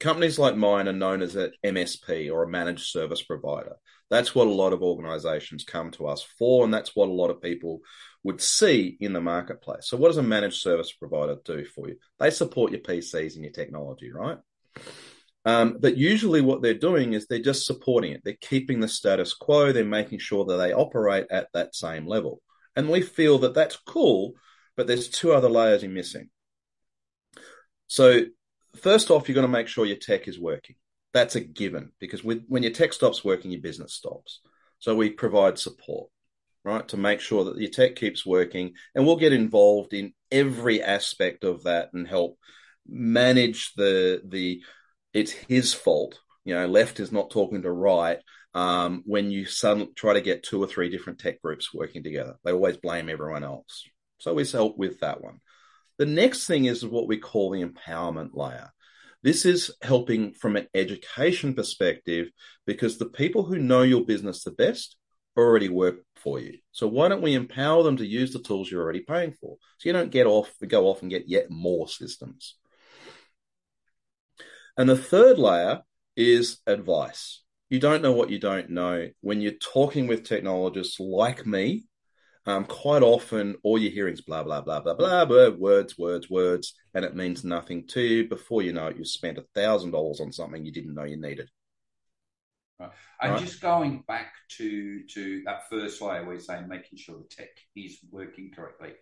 companies 0.00 0.38
like 0.38 0.56
mine 0.56 0.88
are 0.88 0.92
known 0.92 1.22
as 1.22 1.36
an 1.36 1.52
MSP 1.64 2.32
or 2.32 2.42
a 2.42 2.48
managed 2.48 2.86
service 2.86 3.22
provider. 3.22 3.76
That's 4.10 4.34
what 4.34 4.46
a 4.46 4.52
lot 4.52 4.72
of 4.72 4.82
organizations 4.82 5.64
come 5.64 5.90
to 5.92 6.06
us 6.06 6.22
for, 6.38 6.64
and 6.64 6.74
that's 6.74 6.94
what 6.94 7.08
a 7.08 7.12
lot 7.12 7.30
of 7.30 7.40
people 7.40 7.80
would 8.24 8.40
see 8.40 8.96
in 9.00 9.12
the 9.12 9.20
marketplace. 9.20 9.86
So, 9.88 9.96
what 9.96 10.08
does 10.08 10.16
a 10.16 10.22
managed 10.22 10.60
service 10.60 10.90
provider 10.92 11.36
do 11.44 11.64
for 11.64 11.88
you? 11.88 11.96
They 12.18 12.30
support 12.30 12.72
your 12.72 12.80
PCs 12.80 13.34
and 13.34 13.44
your 13.44 13.52
technology, 13.52 14.10
right? 14.10 14.38
Um, 15.44 15.76
but 15.78 15.98
usually, 15.98 16.40
what 16.40 16.62
they're 16.62 16.74
doing 16.74 17.12
is 17.12 17.26
they're 17.26 17.38
just 17.38 17.66
supporting 17.66 18.12
it. 18.12 18.22
They're 18.24 18.36
keeping 18.40 18.80
the 18.80 18.88
status 18.88 19.34
quo. 19.34 19.72
They're 19.72 19.84
making 19.84 20.18
sure 20.18 20.46
that 20.46 20.56
they 20.56 20.72
operate 20.72 21.26
at 21.30 21.48
that 21.52 21.74
same 21.74 22.06
level. 22.06 22.40
And 22.74 22.88
we 22.88 23.02
feel 23.02 23.38
that 23.40 23.54
that's 23.54 23.76
cool, 23.76 24.32
but 24.76 24.86
there's 24.86 25.08
two 25.08 25.32
other 25.32 25.50
layers 25.50 25.82
you're 25.82 25.92
missing. 25.92 26.30
So, 27.88 28.22
first 28.76 29.10
off, 29.10 29.28
you're 29.28 29.34
going 29.34 29.46
to 29.46 29.52
make 29.52 29.68
sure 29.68 29.84
your 29.84 29.96
tech 29.98 30.26
is 30.28 30.40
working. 30.40 30.76
That's 31.12 31.36
a 31.36 31.40
given 31.40 31.92
because 32.00 32.24
with, 32.24 32.44
when 32.48 32.62
your 32.62 32.72
tech 32.72 32.92
stops 32.92 33.22
working, 33.22 33.50
your 33.52 33.60
business 33.60 33.92
stops. 33.92 34.40
So, 34.78 34.96
we 34.96 35.10
provide 35.10 35.58
support, 35.58 36.08
right, 36.64 36.86
to 36.88 36.96
make 36.96 37.20
sure 37.20 37.44
that 37.44 37.58
your 37.58 37.70
tech 37.70 37.96
keeps 37.96 38.24
working. 38.24 38.72
And 38.94 39.06
we'll 39.06 39.16
get 39.16 39.32
involved 39.32 39.92
in 39.92 40.14
every 40.32 40.82
aspect 40.82 41.44
of 41.44 41.64
that 41.64 41.90
and 41.92 42.08
help 42.08 42.38
manage 42.86 43.74
the, 43.74 44.22
the, 44.26 44.62
it's 45.12 45.32
his 45.32 45.74
fault. 45.74 46.18
You 46.44 46.54
know, 46.54 46.66
left 46.66 47.00
is 47.00 47.12
not 47.12 47.30
talking 47.30 47.62
to 47.62 47.70
right. 47.70 48.18
Um, 48.54 49.02
when 49.04 49.30
you 49.30 49.46
suddenly 49.46 49.90
try 49.96 50.14
to 50.14 50.20
get 50.20 50.42
two 50.42 50.62
or 50.62 50.66
three 50.66 50.88
different 50.88 51.18
tech 51.18 51.42
groups 51.42 51.74
working 51.74 52.02
together, 52.02 52.36
they 52.44 52.52
always 52.52 52.76
blame 52.76 53.08
everyone 53.08 53.44
else. 53.44 53.84
So 54.18 54.32
we 54.32 54.46
help 54.46 54.78
with 54.78 55.00
that 55.00 55.20
one. 55.22 55.40
The 55.98 56.06
next 56.06 56.46
thing 56.46 56.64
is 56.64 56.84
what 56.84 57.08
we 57.08 57.18
call 57.18 57.50
the 57.50 57.64
empowerment 57.64 58.30
layer. 58.32 58.70
This 59.22 59.44
is 59.44 59.72
helping 59.80 60.34
from 60.34 60.56
an 60.56 60.68
education 60.74 61.54
perspective 61.54 62.28
because 62.66 62.98
the 62.98 63.06
people 63.06 63.44
who 63.44 63.58
know 63.58 63.82
your 63.82 64.04
business 64.04 64.44
the 64.44 64.50
best 64.50 64.96
already 65.36 65.68
work 65.68 65.96
for 66.16 66.38
you. 66.38 66.58
So 66.72 66.86
why 66.86 67.08
don't 67.08 67.22
we 67.22 67.34
empower 67.34 67.82
them 67.82 67.96
to 67.98 68.06
use 68.06 68.32
the 68.32 68.38
tools 68.38 68.70
you're 68.70 68.82
already 68.82 69.00
paying 69.00 69.32
for? 69.32 69.56
So 69.78 69.88
you 69.88 69.92
don't 69.92 70.10
get 70.10 70.26
off, 70.26 70.52
go 70.66 70.86
off 70.86 71.02
and 71.02 71.10
get 71.10 71.28
yet 71.28 71.50
more 71.50 71.88
systems. 71.88 72.56
And 74.76 74.88
the 74.88 74.96
third 74.96 75.38
layer 75.38 75.82
is 76.16 76.58
advice. 76.66 77.42
You 77.70 77.80
don't 77.80 78.02
know 78.02 78.12
what 78.12 78.30
you 78.30 78.38
don't 78.38 78.70
know. 78.70 79.08
When 79.20 79.40
you're 79.40 79.52
talking 79.52 80.06
with 80.06 80.24
technologists 80.24 81.00
like 81.00 81.46
me, 81.46 81.84
um, 82.46 82.64
quite 82.64 83.02
often 83.02 83.56
all 83.62 83.78
you're 83.78 83.92
hearing 83.92 84.12
is 84.14 84.20
blah, 84.20 84.42
blah, 84.42 84.60
blah, 84.60 84.80
blah, 84.80 84.94
blah, 84.94 85.24
blah, 85.24 85.48
words, 85.50 85.96
words, 85.96 86.28
words, 86.28 86.74
and 86.92 87.04
it 87.04 87.16
means 87.16 87.42
nothing 87.42 87.86
to 87.88 88.00
you. 88.00 88.28
Before 88.28 88.62
you 88.62 88.72
know 88.72 88.88
it, 88.88 88.96
you've 88.96 89.08
spent 89.08 89.38
a 89.38 89.46
thousand 89.54 89.92
dollars 89.92 90.20
on 90.20 90.32
something 90.32 90.64
you 90.64 90.72
didn't 90.72 90.94
know 90.94 91.04
you 91.04 91.16
needed. 91.16 91.48
Right. 92.78 92.90
And 93.20 93.32
Right. 93.32 93.40
just 93.40 93.60
going 93.60 94.02
back 94.08 94.32
to 94.56 95.04
to 95.06 95.42
that 95.44 95.68
first 95.70 96.00
layer, 96.00 96.24
where 96.24 96.34
you're 96.34 96.40
saying 96.40 96.68
making 96.68 96.98
sure 96.98 97.18
the 97.18 97.28
tech 97.28 97.50
is 97.76 97.98
working 98.10 98.50
correctly, 98.50 98.94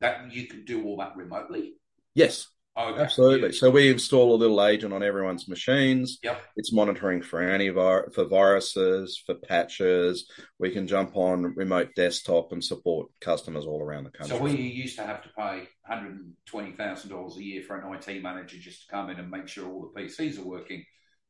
that 0.00 0.32
you 0.32 0.46
can 0.46 0.64
do 0.64 0.84
all 0.84 0.96
that 0.98 1.16
remotely. 1.16 1.74
Yes. 2.14 2.48
Okay. 2.76 3.02
Absolutely. 3.02 3.52
So 3.52 3.70
we 3.70 3.90
install 3.90 4.34
a 4.34 4.36
little 4.36 4.64
agent 4.64 4.92
on 4.92 5.02
everyone's 5.02 5.48
machines. 5.48 6.20
Yep. 6.22 6.40
It's 6.56 6.72
monitoring 6.72 7.22
for 7.22 7.40
antivir 7.40 8.14
for 8.14 8.24
viruses, 8.24 9.20
for 9.26 9.34
patches. 9.34 10.30
We 10.60 10.70
can 10.70 10.86
jump 10.86 11.16
on 11.16 11.54
remote 11.56 11.90
desktop 11.96 12.52
and 12.52 12.62
support 12.62 13.08
customers 13.20 13.66
all 13.66 13.82
around 13.82 14.04
the 14.04 14.10
country. 14.10 14.36
So 14.36 14.42
we 14.42 14.52
used 14.52 14.96
to 14.96 15.02
have 15.02 15.22
to 15.24 15.28
pay 15.36 15.68
$120,000 15.90 17.36
a 17.36 17.42
year 17.42 17.62
for 17.62 17.76
an 17.76 17.92
IT 17.92 18.22
manager 18.22 18.58
just 18.58 18.82
to 18.82 18.88
come 18.92 19.10
in 19.10 19.18
and 19.18 19.28
make 19.28 19.48
sure 19.48 19.68
all 19.68 19.90
the 19.92 20.00
PCs 20.00 20.38
are 20.38 20.46
working. 20.46 20.84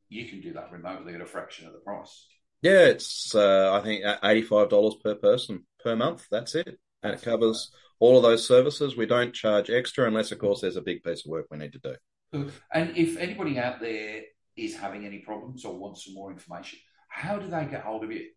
You 0.09 0.27
can 0.27 0.41
do 0.41 0.53
that 0.53 0.71
remotely 0.71 1.13
at 1.13 1.21
a 1.21 1.25
fraction 1.25 1.67
of 1.67 1.73
the 1.73 1.79
price. 1.79 2.27
Yeah, 2.61 2.85
it's 2.87 3.33
uh, 3.33 3.71
I 3.73 3.81
think 3.81 4.03
eighty-five 4.23 4.69
dollars 4.69 4.95
per 5.03 5.15
person 5.15 5.65
per 5.83 5.95
month. 5.95 6.25
That's 6.29 6.55
it, 6.55 6.79
and 7.03 7.13
it 7.13 7.21
covers 7.21 7.71
all 7.99 8.17
of 8.17 8.23
those 8.23 8.47
services. 8.47 8.97
We 8.97 9.05
don't 9.05 9.33
charge 9.33 9.69
extra 9.69 10.07
unless, 10.07 10.31
of 10.31 10.39
course, 10.39 10.61
there's 10.61 10.75
a 10.75 10.81
big 10.81 11.03
piece 11.03 11.25
of 11.25 11.29
work 11.29 11.45
we 11.49 11.57
need 11.57 11.73
to 11.73 11.79
do. 11.79 12.49
And 12.73 12.97
if 12.97 13.17
anybody 13.17 13.57
out 13.59 13.79
there 13.79 14.21
is 14.57 14.75
having 14.75 15.05
any 15.05 15.19
problems 15.19 15.63
or 15.63 15.77
wants 15.77 16.05
some 16.05 16.15
more 16.15 16.31
information, 16.31 16.79
how 17.07 17.37
do 17.37 17.47
they 17.47 17.65
get 17.65 17.83
hold 17.83 18.03
of 18.03 18.11
you? 18.11 18.27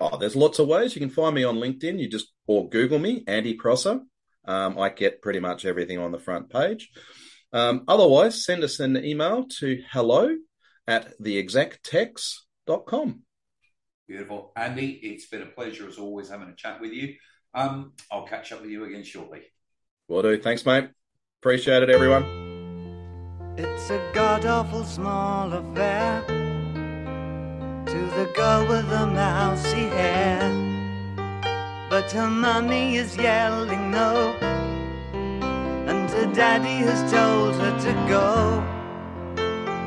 Oh, 0.00 0.16
there's 0.16 0.36
lots 0.36 0.58
of 0.58 0.68
ways. 0.68 0.94
You 0.94 1.00
can 1.00 1.10
find 1.10 1.34
me 1.34 1.44
on 1.44 1.56
LinkedIn. 1.56 1.98
You 1.98 2.08
just 2.08 2.32
or 2.46 2.68
Google 2.68 2.98
me, 2.98 3.24
Andy 3.26 3.54
Prosser. 3.54 4.00
Um, 4.44 4.78
I 4.78 4.88
get 4.88 5.22
pretty 5.22 5.40
much 5.40 5.64
everything 5.64 5.98
on 5.98 6.10
the 6.10 6.18
front 6.18 6.50
page. 6.50 6.90
Um, 7.52 7.84
otherwise, 7.86 8.44
send 8.44 8.64
us 8.64 8.80
an 8.80 9.04
email 9.04 9.44
to 9.60 9.82
hello 9.92 10.34
at 10.86 11.18
theexactex.com. 11.20 13.22
Beautiful. 14.08 14.52
Andy, 14.56 14.90
it's 15.02 15.26
been 15.26 15.42
a 15.42 15.46
pleasure 15.46 15.88
as 15.88 15.98
always 15.98 16.28
having 16.28 16.48
a 16.48 16.54
chat 16.54 16.80
with 16.80 16.92
you. 16.92 17.14
Um, 17.54 17.92
I'll 18.10 18.26
catch 18.26 18.52
up 18.52 18.62
with 18.62 18.70
you 18.70 18.84
again 18.84 19.04
shortly. 19.04 19.42
Will 20.08 20.22
do. 20.22 20.38
Thanks, 20.38 20.66
mate. 20.66 20.88
Appreciate 21.40 21.82
it, 21.82 21.90
everyone. 21.90 22.24
It's 23.56 23.90
a 23.90 24.10
god 24.14 24.46
awful 24.46 24.84
small 24.84 25.52
affair 25.52 26.24
to 26.26 27.96
the 28.16 28.30
girl 28.34 28.66
with 28.66 28.88
the 28.88 29.06
mousy 29.06 29.88
hair. 29.88 30.50
But 31.90 32.10
her 32.12 32.28
mummy 32.28 32.96
is 32.96 33.14
yelling 33.16 33.90
no, 33.90 34.34
and 35.12 36.08
her 36.10 36.32
daddy 36.32 36.84
has 36.86 37.12
told 37.12 37.56
her 37.56 37.78
to 37.80 37.92
go. 38.08 38.81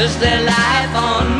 Is 0.00 0.18
their 0.18 0.42
life 0.46 0.94
on 0.96 1.39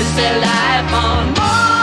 Is 0.00 0.10
their 0.16 0.38
life 0.40 0.92
on 0.92 1.36
Hi, 1.38 1.75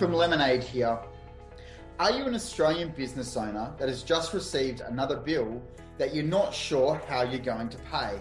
from 0.00 0.14
Lemonade 0.14 0.62
here. 0.62 0.98
Are 1.98 2.10
you 2.10 2.24
an 2.24 2.34
Australian 2.34 2.88
business 2.88 3.36
owner 3.36 3.70
that 3.76 3.90
has 3.90 4.02
just 4.02 4.32
received 4.32 4.80
another 4.80 5.14
bill 5.14 5.60
that 5.98 6.14
you're 6.14 6.24
not 6.24 6.54
sure 6.54 6.98
how 7.06 7.20
you're 7.20 7.38
going 7.38 7.68
to 7.68 7.76
pay? 7.80 8.18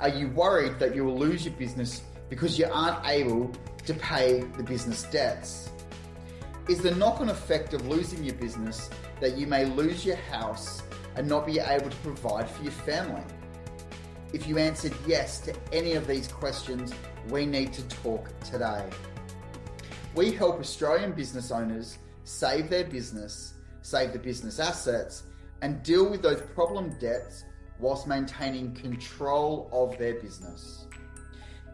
Are 0.00 0.08
you 0.08 0.28
worried 0.28 0.78
that 0.78 0.94
you 0.94 1.04
will 1.04 1.18
lose 1.18 1.44
your 1.44 1.52
business 1.56 2.00
because 2.30 2.58
you 2.58 2.66
aren't 2.72 3.06
able 3.06 3.52
to 3.84 3.92
pay 3.92 4.40
the 4.56 4.62
business 4.62 5.02
debts? 5.02 5.68
Is 6.70 6.80
the 6.80 6.94
knock 6.94 7.20
on 7.20 7.28
effect 7.28 7.74
of 7.74 7.86
losing 7.86 8.24
your 8.24 8.36
business 8.36 8.88
that 9.20 9.36
you 9.36 9.46
may 9.46 9.66
lose 9.66 10.06
your 10.06 10.16
house 10.16 10.82
and 11.16 11.28
not 11.28 11.44
be 11.44 11.58
able 11.58 11.90
to 11.90 11.96
provide 11.98 12.48
for 12.48 12.62
your 12.62 12.72
family? 12.72 13.22
If 14.32 14.48
you 14.48 14.56
answered 14.56 14.94
yes 15.06 15.40
to 15.40 15.54
any 15.74 15.92
of 15.92 16.06
these 16.06 16.26
questions, 16.26 16.94
we 17.28 17.44
need 17.44 17.74
to 17.74 17.82
talk 17.88 18.30
today. 18.40 18.88
We 20.14 20.30
help 20.30 20.60
Australian 20.60 21.12
business 21.12 21.50
owners 21.50 21.98
save 22.22 22.70
their 22.70 22.84
business, 22.84 23.54
save 23.82 24.12
the 24.12 24.20
business 24.20 24.60
assets, 24.60 25.24
and 25.60 25.82
deal 25.82 26.08
with 26.08 26.22
those 26.22 26.40
problem 26.54 26.96
debts 27.00 27.42
whilst 27.80 28.06
maintaining 28.06 28.72
control 28.74 29.68
of 29.72 29.98
their 29.98 30.14
business. 30.20 30.86